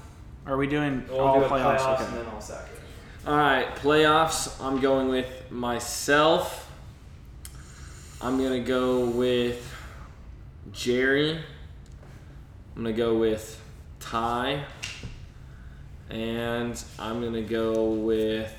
[0.45, 1.77] Are we doing We'll all do playoffs?
[1.79, 2.05] playoffs Okay.
[2.05, 2.67] and then all Sacko.
[3.27, 4.59] All right, playoffs.
[4.63, 6.71] I'm going with myself.
[8.21, 9.63] I'm gonna go with
[10.71, 11.39] Jerry.
[12.75, 13.61] I'm gonna go with
[13.99, 14.63] Ty,
[16.09, 18.53] and I'm gonna go with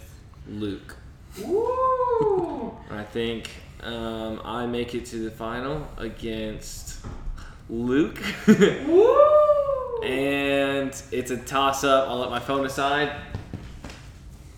[0.49, 0.97] Luke.
[1.43, 2.77] Woo!
[2.91, 3.51] I think
[3.83, 6.99] um, I make it to the final against
[7.71, 8.21] Luke.
[8.47, 9.19] Woo!
[10.03, 12.09] and it's a toss up.
[12.09, 13.13] I'll let my phone aside.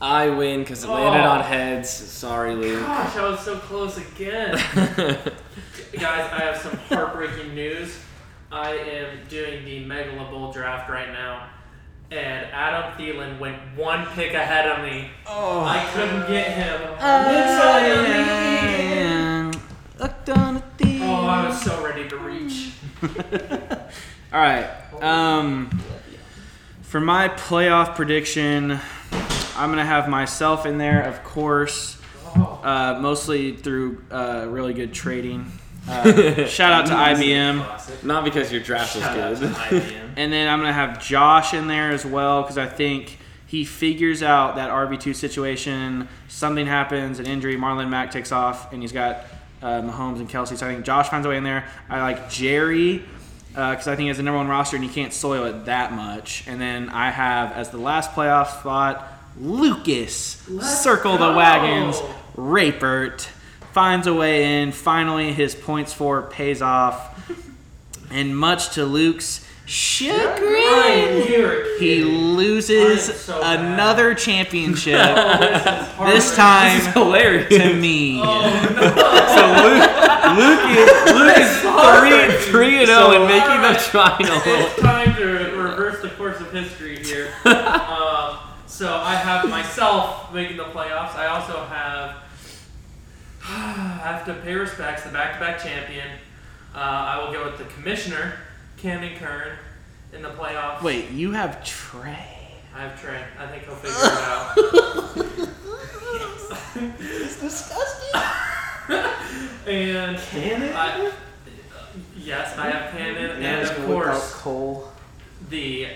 [0.00, 1.30] I win because it landed Oh.
[1.30, 1.88] on heads.
[1.90, 2.80] Sorry, Luke.
[2.84, 4.52] Gosh, I was so close again.
[5.92, 7.96] Guys, I have some heartbreaking news.
[8.54, 11.48] I am doing the Megala Bowl draft right now,
[12.12, 15.10] and Adam Thielen went one pick ahead of me.
[15.26, 15.64] Oh.
[15.64, 16.80] I couldn't get him.
[18.60, 19.60] And
[19.98, 22.70] looked on at the- Oh, I was so ready to reach.
[24.32, 24.70] All right.
[25.02, 25.76] Um,
[26.82, 28.78] for my playoff prediction,
[29.56, 32.00] I'm gonna have myself in there, of course,
[32.36, 35.50] uh, mostly through uh, really good trading.
[35.88, 39.54] Uh, shout out to IBM, Not because your draft was Shout out to good.
[39.82, 40.10] IBM.
[40.16, 44.22] and then I'm gonna have Josh in there as well because I think he figures
[44.22, 46.08] out that RB two situation.
[46.28, 49.24] Something happens, an injury, Marlon Mack takes off, and he's got
[49.62, 50.56] uh, Mahomes and Kelce.
[50.56, 51.66] So I think Josh finds a way in there.
[51.88, 53.02] I like Jerry
[53.48, 55.92] because I think he has the number one roster and he can't soil it that
[55.92, 56.44] much.
[56.48, 60.42] And then I have as the last playoff spot Lucas.
[60.48, 62.00] Let's Circle the wagons.
[62.36, 63.28] Rapert
[63.74, 64.72] finds a way in.
[64.72, 67.10] Finally, his points for pays off.
[68.10, 71.22] And much to Luke's chagrin,
[71.80, 73.58] he loses so bad.
[73.60, 75.00] another championship.
[75.96, 76.36] Oh, this is hard.
[76.36, 77.48] this time hilarious.
[77.48, 78.20] to me.
[78.22, 78.24] Oh,
[79.34, 79.88] So Luke,
[80.38, 81.48] Luke is Luke is
[82.44, 83.88] three three and zero and making the It's
[84.80, 85.24] time to
[85.56, 87.32] reverse the course of history here.
[87.46, 91.14] um, so I have myself making the playoffs.
[91.16, 92.16] I also have
[93.48, 96.08] I have to pay respects, the back-to-back champion.
[96.74, 98.34] Uh, I will go with the commissioner
[98.78, 99.52] Cannon Kern
[100.14, 100.82] in the playoffs.
[100.82, 102.26] Wait, you have Trey.
[102.74, 103.22] I have Trey.
[103.38, 105.50] I think he'll figure it out.
[106.76, 108.20] It's disgusting.
[109.66, 110.72] and Cannon?
[110.74, 111.12] I,
[112.16, 114.90] yes, I have Cannon, and of course Cole.
[115.50, 115.86] the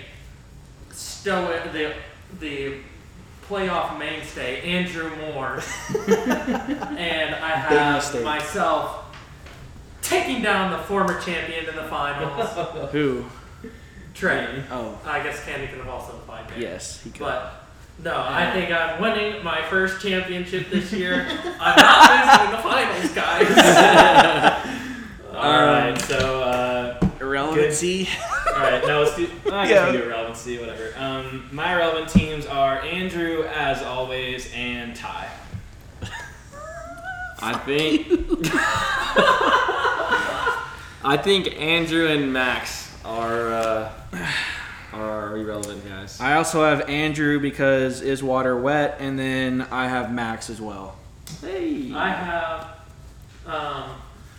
[0.91, 1.93] stoic, the
[2.39, 2.75] the
[3.49, 5.55] playoff mainstay, Andrew Moore,
[6.07, 9.05] and I have myself
[10.03, 13.25] taking down the former champion in the finals, Who?
[14.13, 14.63] Trey.
[14.69, 16.59] Oh, I guess Candy could have also applied there.
[16.59, 17.21] yes, he could.
[17.21, 17.65] But
[18.03, 21.27] no, I think I'm winning my first championship this year.
[21.59, 23.47] I'm not losing in the finals, guys.
[25.33, 28.09] All right, so uh, Irrelevancy.
[28.59, 29.29] All right, now let's do.
[29.51, 29.85] I guess Yeah.
[29.91, 30.93] we can do relevancy, whatever.
[30.97, 35.29] Um, my relevant teams are Andrew, as always, and Ty.
[37.41, 38.07] I think.
[41.01, 43.91] I think Andrew and Max are uh,
[44.91, 46.19] are irrelevant guys.
[46.19, 50.97] I also have Andrew because is water wet, and then I have Max as well.
[51.41, 51.93] Hey.
[51.93, 52.61] I have,
[53.45, 53.91] um,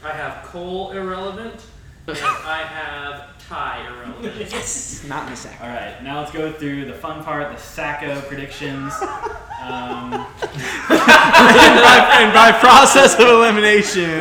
[0.05, 1.63] I have Cole irrelevant,
[2.07, 4.37] and I have Ty irrelevant.
[4.53, 5.61] Yes, not in the sack.
[5.61, 8.95] All right, now let's go through the fun part, the Sacko predictions.
[9.03, 10.13] Um,
[10.89, 14.21] and by process of elimination,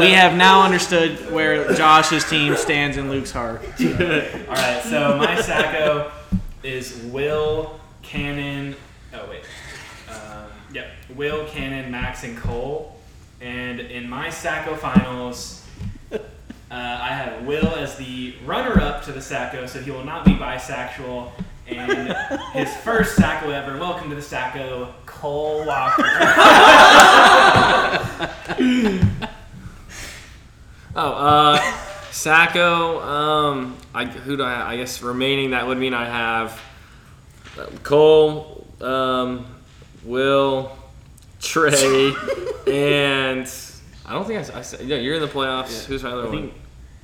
[0.00, 3.62] we have now understood where Josh's team stands in Luke's heart.
[3.80, 6.10] all right, so my Sacko
[6.64, 8.74] is Will, Cannon.
[9.14, 9.44] Oh wait,
[10.10, 12.96] um, yep, Will, Cannon, Max, and Cole.
[13.40, 15.65] And in my Sacko finals,
[16.70, 20.32] uh, I have Will as the runner-up to the Sacko, so he will not be
[20.32, 21.30] bisexual.
[21.68, 22.12] And
[22.52, 23.78] his first Sacko ever.
[23.78, 26.04] Welcome to the Sacko, Cole Walker.
[30.98, 31.58] Oh, uh,
[32.10, 33.02] Sacko.
[33.02, 34.50] Um, I who do I?
[34.50, 34.66] Have?
[34.68, 36.58] I guess remaining that would mean I have
[37.58, 39.44] uh, Cole, um,
[40.04, 40.74] Will,
[41.42, 42.14] Trey,
[42.66, 43.46] and
[44.06, 44.86] I don't think I, I said.
[44.86, 45.84] Yeah, you're in the playoffs.
[45.84, 46.32] Who's my other I one?
[46.32, 46.54] think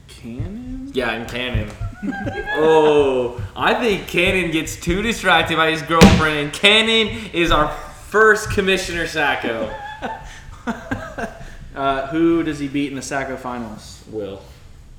[0.08, 0.90] Cannon.
[0.94, 1.70] Yeah, and Cannon.
[2.56, 7.68] oh, I think Cannon gets too distracted by his girlfriend, and Cannon is our
[8.08, 9.74] first commissioner Sacko.
[11.74, 14.04] Uh, who does he beat in the Sacko finals?
[14.10, 14.42] Will.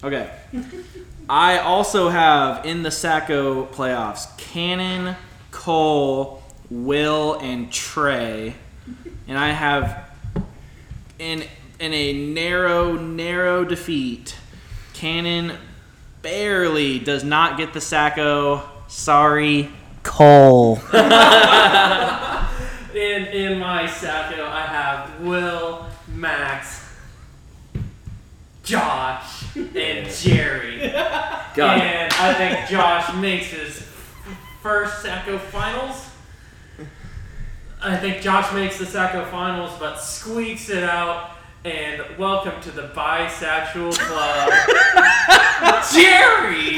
[0.03, 0.29] Okay.
[1.29, 5.15] I also have in the Sacko playoffs Cannon,
[5.51, 6.41] Cole,
[6.71, 8.55] Will, and Trey.
[9.27, 10.09] And I have
[11.19, 11.43] in
[11.83, 14.37] in a narrow, narrow defeat,
[14.93, 15.57] Cannon
[16.21, 18.63] barely does not get the Sacko.
[18.87, 19.69] Sorry,
[20.01, 20.75] Cole.
[22.93, 26.87] In in my Sacko, I have Will, Max,
[28.63, 30.77] Josh, and Jerry.
[31.55, 31.81] God.
[31.81, 33.81] And I think Josh makes his
[34.61, 36.07] first Sacko finals.
[37.81, 41.31] I think Josh makes the Sacko finals, but squeaks it out.
[41.65, 44.49] And welcome to the bisexual club,
[45.93, 46.75] Jerry.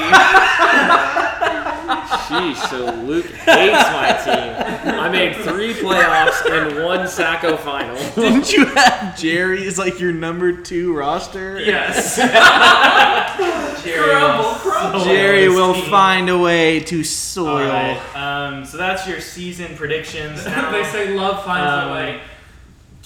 [2.28, 4.94] Sheesh, so Luke hates my team.
[5.00, 7.96] I made three playoffs and one Sacko final.
[8.14, 11.58] Didn't you have Jerry as like your number two roster?
[11.60, 12.16] Yes.
[13.84, 15.00] Jerry Crumble, will crumble.
[15.04, 15.90] Jerry will team.
[15.90, 17.48] find a way to soil.
[17.48, 20.44] All right, um, so that's your season predictions.
[20.46, 22.20] Now, they say love finds Um, a way.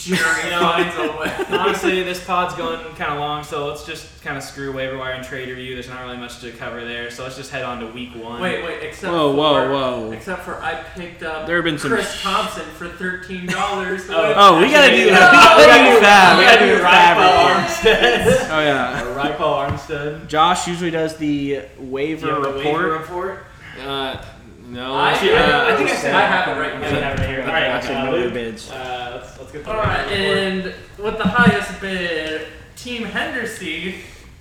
[0.00, 1.50] Jerry you know, finds.
[1.50, 5.12] Honestly, this pod's going kind of long, so let's just kind of screw waiver wire
[5.12, 5.74] and trade review.
[5.74, 8.40] There's not really much to cover there, so let's just head on to week one.
[8.40, 8.82] Wait, wait.
[8.82, 9.36] Except Whoa, for,
[9.70, 10.12] whoa, whoa.
[10.12, 14.08] Except for I picked up There have been some Chris sh- Thompson for thirteen dollars.
[14.08, 14.32] Oh.
[14.36, 15.04] Oh, we gotta do.
[15.04, 16.38] we Actually, gotta do that.
[16.38, 17.68] We gotta do Ryquell that.
[17.68, 18.50] Armstead.
[18.50, 19.04] Oh yeah.
[19.04, 20.26] Or Ryquell Armstead.
[20.28, 22.64] Josh usually does the waiver Do you have the report.
[22.82, 23.44] waiver report?
[23.80, 24.24] Uh,
[24.70, 24.94] no.
[24.94, 26.80] I, Actually, I- I think I said I have it right here.
[26.80, 27.40] we have it here.
[27.42, 28.70] All right, Actually, uh, no Luke, other bids.
[28.70, 32.46] Uh, let's, let's get the All right, and with the highest bid,
[32.76, 33.94] Team Henderson,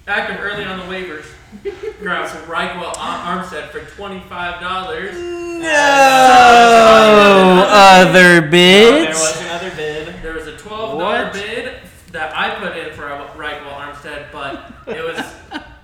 [0.07, 1.25] active early on the waivers,
[1.99, 5.15] grabs Ryquell Ar- Armstead for twenty-five dollars.
[6.39, 9.19] No other There bids.
[9.19, 10.15] was another bid.
[10.21, 11.33] There was a twelve dollar What?
[11.33, 11.75] bid
[12.11, 13.03] that I put in for
[13.35, 15.19] Ryquell Armstead, but it was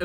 [0.00, 0.04] it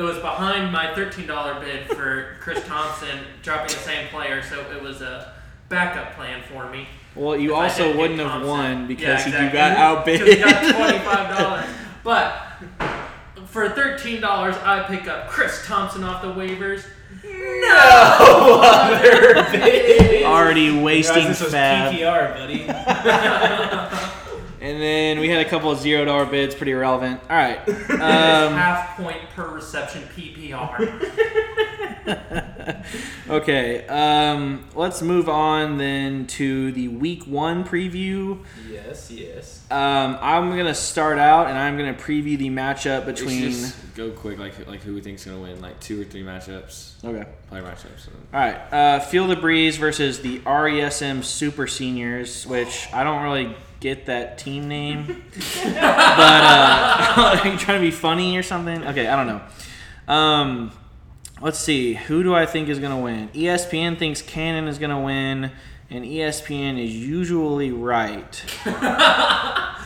[0.52, 4.82] was behind my thirteen dollar bid for Chris Thompson dropping the same player, so it
[4.82, 5.32] was a
[5.68, 6.86] backup plan for me.
[7.14, 10.20] Well, you also wouldn't have won because Yeah, you got outbid.
[10.20, 11.64] Because he got twenty-five dollars.
[12.04, 12.34] But
[13.46, 16.84] for thirteen dollars, I pick up Chris Thompson off the waivers.
[17.22, 20.24] No other bid.
[20.24, 21.92] Already wasting this was fab.
[21.94, 22.64] PPR, buddy.
[24.62, 27.20] And then we had a couple of zero dollar bids, pretty irrelevant.
[27.28, 27.60] All right.
[28.02, 30.78] Um, half point per reception PPR.
[33.28, 33.86] okay.
[33.86, 38.38] Um, let's move on then to the week one preview.
[38.68, 39.64] Yes, yes.
[39.70, 43.50] Um, I'm gonna start out and I'm gonna preview the matchup between.
[43.50, 47.04] just go quick, like like who we think's gonna win, like two or three matchups,
[47.04, 47.24] Okay.
[47.48, 48.08] Play matchups.
[48.32, 48.72] All right.
[48.72, 54.38] Uh, Feel the Breeze versus the RESM Super Seniors, which I don't really get that
[54.38, 55.24] team name.
[55.64, 58.86] but uh, are you trying to be funny or something?
[58.86, 60.12] Okay, I don't know.
[60.12, 60.70] Um,
[61.40, 61.94] let's see.
[61.94, 63.28] Who do I think is going to win?
[63.30, 65.50] ESPN thinks Cannon is going to win,
[65.90, 68.44] and ESPN is usually right.
[68.66, 69.78] uh,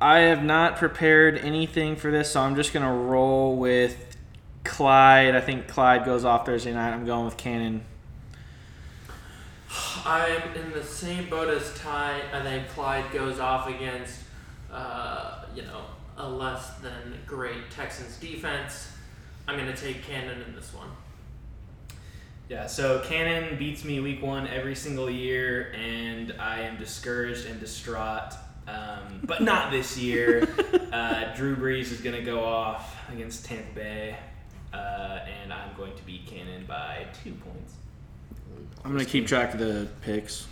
[0.00, 4.16] I have not prepared anything for this, so I'm just going to roll with
[4.62, 5.34] Clyde.
[5.34, 6.92] I think Clyde goes off Thursday night.
[6.92, 7.84] I'm going with Cannon.
[10.06, 12.20] I'm in the same boat as Ty.
[12.32, 14.20] I think Clyde goes off against,
[14.70, 15.80] uh, you know,
[16.18, 18.90] a less than great Texans defense.
[19.48, 20.88] I'm going to take Cannon in this one.
[22.50, 27.58] Yeah, so Cannon beats me week one every single year, and I am discouraged and
[27.58, 28.34] distraught.
[28.68, 30.46] Um, but not this year.
[30.92, 34.16] uh, Drew Brees is going to go off against Tampa Bay,
[34.74, 37.63] uh, and I'm going to beat Cannon by two points.
[38.84, 40.46] I'm going to keep track of the picks.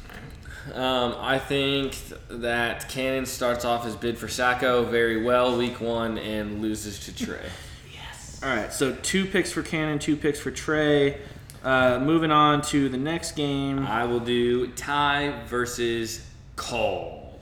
[0.72, 1.96] Um, I think
[2.30, 7.14] that Cannon starts off his bid for Sacko very well week one and loses to
[7.14, 7.38] Trey.
[7.92, 8.40] Yes.
[8.42, 11.18] All right, so two picks for Cannon, two picks for Trey.
[11.62, 13.80] Uh, moving on to the next game.
[13.80, 16.26] I will do Ty versus
[16.56, 17.38] Cole.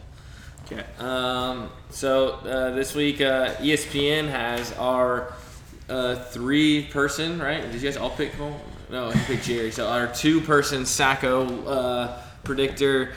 [0.67, 0.85] Okay.
[0.99, 5.33] Um, so uh, this week, uh, ESPN has our
[5.89, 7.63] uh, three-person, right?
[7.63, 8.61] Did you guys all pick Cole?
[8.91, 9.71] No, he picked Jerry.
[9.71, 13.13] So our two-person Sacko uh, predictor,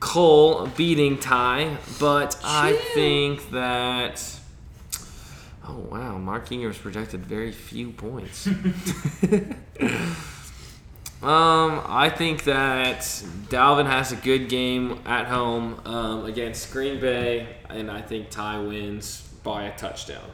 [0.00, 4.24] Cole beating Ty, but I think that.
[5.68, 8.48] Oh wow, Mark Ingram's projected very few points.
[11.22, 13.00] Um, I think that
[13.50, 18.60] Dalvin has a good game at home um, against Green Bay, and I think Ty
[18.60, 20.24] wins by a touchdown.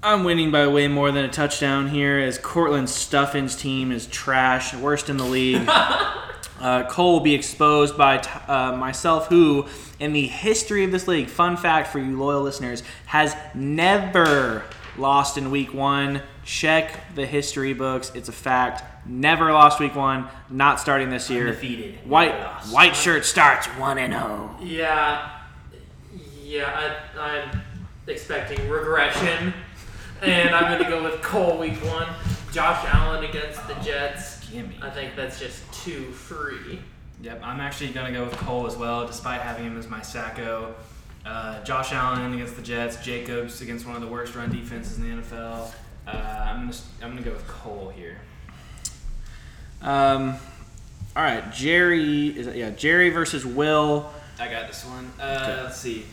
[0.00, 4.72] I'm winning by way more than a touchdown here as Courtland Sutton's team is trash,
[4.72, 5.68] worst in the league.
[6.60, 9.66] uh, Cole will be exposed by t- uh, myself, who,
[9.98, 14.62] in the history of this league, fun fact for you loyal listeners, has never
[14.96, 16.22] lost in week one.
[16.44, 18.12] Check the history books.
[18.14, 18.84] It's a fact.
[19.04, 20.28] Never lost week one.
[20.48, 21.48] Not starting this year.
[21.48, 22.06] Undefeated.
[22.08, 22.34] White
[22.70, 24.18] white shirt starts one and oh.
[24.18, 24.56] zero.
[24.60, 25.30] Yeah,
[26.44, 27.62] yeah, I, I'm
[28.06, 29.52] expecting regression,
[30.22, 32.08] and I'm going to go with Cole week one.
[32.52, 34.38] Josh Allen against the Jets.
[34.48, 34.74] Gimme.
[34.80, 36.80] I think that's just too free.
[37.20, 40.00] Yep, I'm actually going to go with Cole as well, despite having him as my
[40.00, 40.72] Sacko.
[41.26, 45.16] Uh, Josh Allen against the Jets, Jacobs against one of the worst run defenses in
[45.16, 45.70] the NFL.
[46.06, 48.18] Uh, I'm going to I'm gonna go with Cole here.
[49.82, 50.36] Um,
[51.14, 54.10] all right, Jerry is yeah Jerry versus Will.
[54.40, 55.10] I got this one.
[55.20, 56.06] Uh, Let's see.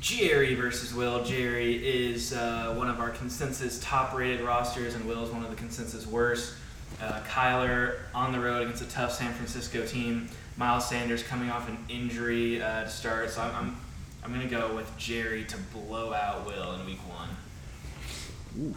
[0.00, 1.24] Jerry versus Will.
[1.24, 5.50] Jerry is uh, one of our consensus top rated rosters, and Will is one of
[5.50, 6.54] the consensus worst.
[7.02, 10.28] Uh, Kyler on the road against a tough San Francisco team.
[10.56, 13.76] Miles Sanders coming off an injury uh, to start, so I'm, I'm,
[14.24, 18.74] I'm going to go with Jerry to blow out Will in week one.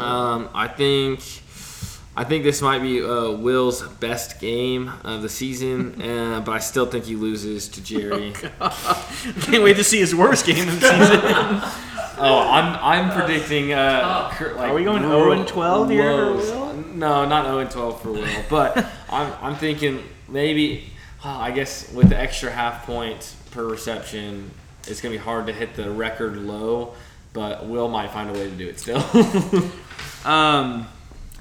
[0.00, 1.20] Um, I think
[2.18, 6.58] I think this might be uh, Will's best game of the season, uh, but I
[6.60, 8.32] still think he loses to Jerry.
[9.42, 11.82] Can't wait to see his worst game of the season.
[12.18, 13.74] Oh, I'm I'm predicting.
[13.74, 16.32] Uh, cur- like Are we going 0 and 12 here for.
[16.36, 16.74] Will?
[16.94, 20.84] No, not 0 and 12 for Will, but I'm I'm thinking maybe.
[21.22, 24.50] oh, I guess with the extra half point per reception,
[24.86, 26.94] it's gonna be hard to hit the record low,
[27.34, 29.04] but Will might find a way to do it still.
[30.24, 30.88] um,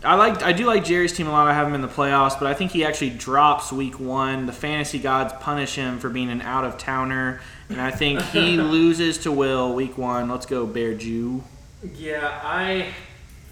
[0.05, 1.47] I like I do like Jerry's team a lot.
[1.47, 4.45] I have him in the playoffs, but I think he actually drops week one.
[4.45, 8.57] The fantasy gods punish him for being an out of towner, and I think he
[8.57, 10.29] loses to Will week one.
[10.29, 11.43] Let's go Bear Jew.
[11.95, 12.93] Yeah, I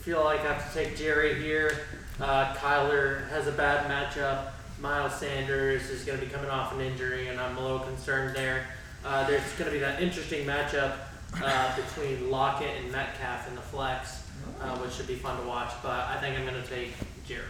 [0.01, 1.79] feel like I have to take Jerry here.
[2.19, 4.51] Uh, Kyler has a bad matchup.
[4.79, 8.35] Miles Sanders is going to be coming off an injury, and I'm a little concerned
[8.35, 8.67] there.
[9.05, 10.95] Uh, there's going to be that interesting matchup
[11.41, 14.22] uh, between Lockett and Metcalf in the flex,
[14.61, 15.71] uh, which should be fun to watch.
[15.81, 16.93] But I think I'm going to take
[17.27, 17.43] Jerry.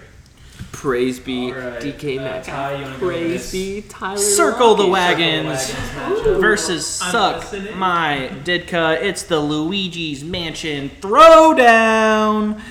[0.71, 2.45] Praise be All right, DK uh, Metcalf.
[2.45, 3.51] Ty, you wanna go with Praise this?
[3.51, 4.17] be Tyler.
[4.17, 6.39] Circle the wagons matchup.
[6.41, 7.77] versus I'm suck listening.
[7.77, 9.01] my Ditka.
[9.01, 12.61] It's the Luigi's Mansion Throwdown.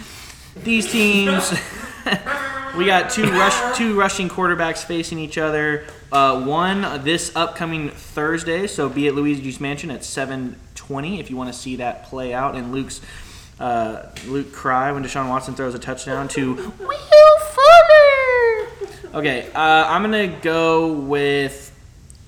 [0.62, 1.52] These teams.
[2.76, 5.84] We got two rush two rushing quarterbacks facing each other.
[6.10, 11.52] Uh, one this upcoming Thursday, so be at Luigi's Mansion at 7:20 if you want
[11.52, 12.54] to see that play out.
[12.54, 13.02] And Luke's
[13.62, 18.68] uh, Luke cry when Deshaun Watson throws a touchdown to Will Fuller.
[19.14, 21.72] Okay, uh, I'm gonna go with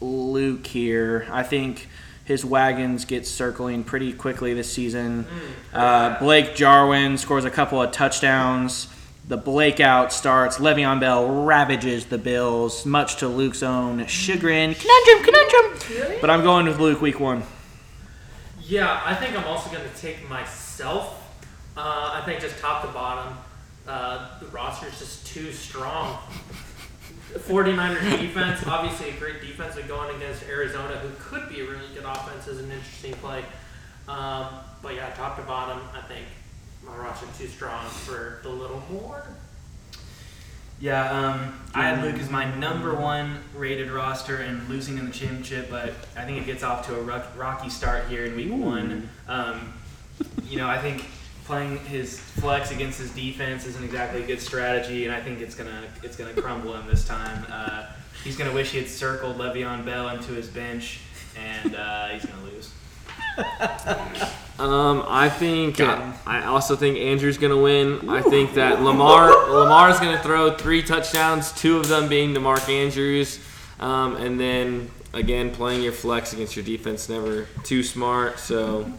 [0.01, 1.27] Luke here.
[1.31, 1.89] I think
[2.25, 5.27] his wagons get circling pretty quickly this season.
[5.73, 8.89] Uh, Blake Jarwin scores a couple of touchdowns.
[9.27, 10.59] The Blake out starts.
[10.59, 14.75] Le'Veon Bell ravages the Bills, much to Luke's own chagrin.
[14.75, 16.19] Conundrum, conundrum.
[16.21, 17.43] But I'm going with Luke week one.
[18.61, 21.24] Yeah, I think I'm also going to take myself.
[21.77, 23.37] Uh, I think just top to bottom,
[23.89, 26.19] uh, the roster is just too strong.
[27.33, 31.93] 49ers defense, obviously a great defense, and going against Arizona, who could be a really
[31.95, 33.45] good offense, is an interesting play.
[34.09, 34.47] Um,
[34.83, 36.27] but yeah, top to bottom, I think
[36.87, 39.25] my roster too strong for the little more.
[40.81, 45.13] Yeah, um, I had Luke as my number one rated roster and losing in the
[45.13, 48.53] championship, but I think it gets off to a rock- rocky start here in week
[48.53, 49.09] one.
[49.27, 49.73] Um,
[50.45, 51.07] you know, I think
[51.45, 55.55] playing his flex against his defense isn't exactly a good strategy, and I think it's
[55.55, 57.47] gonna it's gonna crumble him this time.
[57.51, 57.87] Uh,
[58.23, 61.01] he's gonna wish he had circled Le'Veon Bell into his bench,
[61.37, 62.71] and uh, he's gonna lose.
[64.57, 68.09] Um, I think I also think Andrew's gonna win.
[68.09, 72.69] I think that Lamar Lamar's gonna throw three touchdowns, two of them being to Mark
[72.69, 73.41] Andrews,
[73.81, 78.39] um, and then again playing your flex against your defense never too smart.
[78.39, 78.91] So.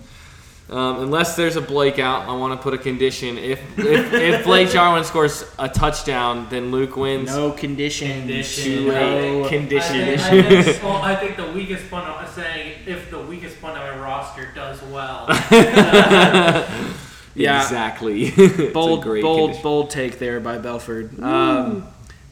[0.67, 3.37] Um, unless there's a Blake out, I want to put a condition.
[3.37, 7.27] If if, if Blake Jarwin scores a touchdown, then Luke wins.
[7.35, 8.21] No conditions.
[8.21, 8.87] Condition.
[8.87, 10.23] No I conditions.
[10.25, 13.77] think, I, think, well, I think the weakest point I'm saying if the weakest point
[13.77, 15.27] on my roster does well.
[17.35, 17.61] Yeah.
[17.63, 18.31] exactly.
[18.71, 19.61] Bold, bold, condition.
[19.61, 21.21] bold take there by Belford.
[21.21, 21.85] Um,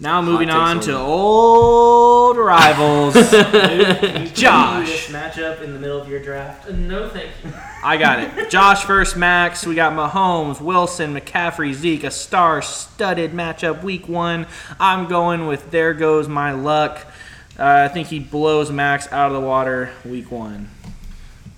[0.03, 3.13] now moving takes on to old rivals.
[4.33, 5.07] Josh.
[5.07, 6.69] this matchup in the middle of your draft.
[6.69, 7.53] no, thank you.
[7.83, 8.49] I got it.
[8.49, 9.65] Josh versus Max.
[9.65, 12.03] We got Mahomes, Wilson, McCaffrey, Zeke.
[12.03, 14.45] A star-studded matchup week one.
[14.77, 17.07] I'm going with there goes my luck.
[17.57, 20.69] Uh, I think he blows Max out of the water week one.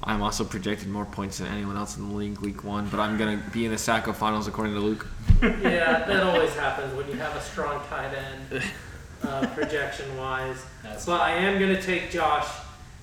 [0.06, 3.18] I'm also projected more points than anyone else in the league week one, but I'm
[3.18, 5.07] gonna be in the Sacko finals according to Luke.
[5.41, 8.64] Yeah, that always happens when you have a strong tight end,
[9.23, 10.64] uh, projection wise.
[10.82, 12.48] That's But I am going to take Josh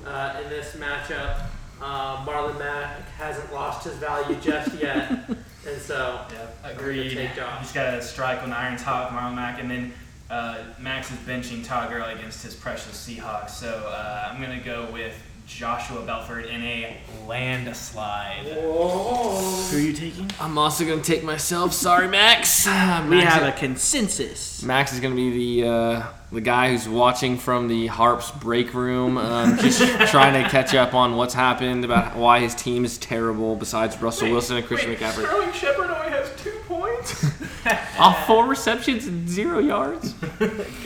[0.06, 1.42] uh, in this matchup.
[1.80, 6.20] Uh, Marlon Mack hasn't lost his value just yet, and so
[6.64, 7.10] I'm agreed.
[7.12, 7.60] take Josh.
[7.60, 9.92] He's got to strike when the iron's hot Marlon Mack, and then
[10.30, 13.50] uh, Max is benching Todd Gurley against his precious Seahawks.
[13.50, 15.14] So uh, I'm going to go with
[15.46, 16.96] Joshua Belford in a
[17.26, 18.46] landslide.
[18.46, 20.30] Who are you taking?
[20.40, 21.72] I'm also gonna take myself.
[21.72, 22.66] Sorry, Max.
[22.66, 24.62] Max We have a consensus.
[24.62, 29.18] Max is gonna be the uh, the guy who's watching from the Harps break room,
[29.18, 33.54] um, just trying to catch up on what's happened about why his team is terrible.
[33.56, 36.58] Besides Russell Wilson and Christian McCaffrey, Sterling Shepard only has two
[37.02, 37.98] points.
[37.98, 40.14] off four receptions and zero yards.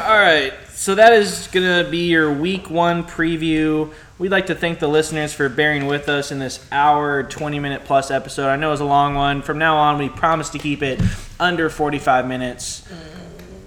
[0.00, 3.92] All right, so that is going to be your week one preview.
[4.18, 7.84] We'd like to thank the listeners for bearing with us in this hour, 20 minute
[7.84, 8.48] plus episode.
[8.48, 9.42] I know it was a long one.
[9.42, 11.00] From now on, we promise to keep it
[11.38, 12.86] under 45 minutes.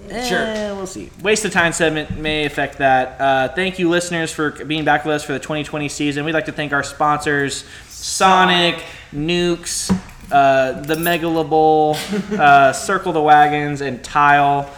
[0.09, 0.39] Sure.
[0.39, 1.11] Eh, we'll see.
[1.21, 3.21] Waste of time segment may affect that.
[3.21, 6.25] Uh, thank you, listeners, for being back with us for the 2020 season.
[6.25, 8.81] We'd like to thank our sponsors Sonic,
[9.13, 9.93] Nukes,
[10.31, 11.95] uh, the Megalobowl,
[12.39, 14.69] uh, Circle the Wagons, and Tile.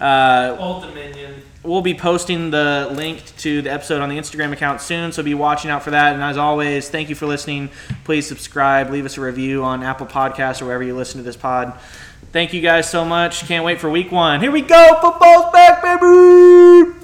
[0.00, 1.42] Uh, Old Dominion.
[1.62, 5.34] we'll be posting the link to the episode on the Instagram account soon, so be
[5.34, 6.14] watching out for that.
[6.14, 7.70] And as always, thank you for listening.
[8.04, 11.36] Please subscribe, leave us a review on Apple Podcasts or wherever you listen to this
[11.36, 11.78] pod.
[12.32, 13.46] Thank you guys so much.
[13.46, 14.40] Can't wait for week one.
[14.40, 14.98] Here we go.
[15.00, 17.01] Football's back, baby.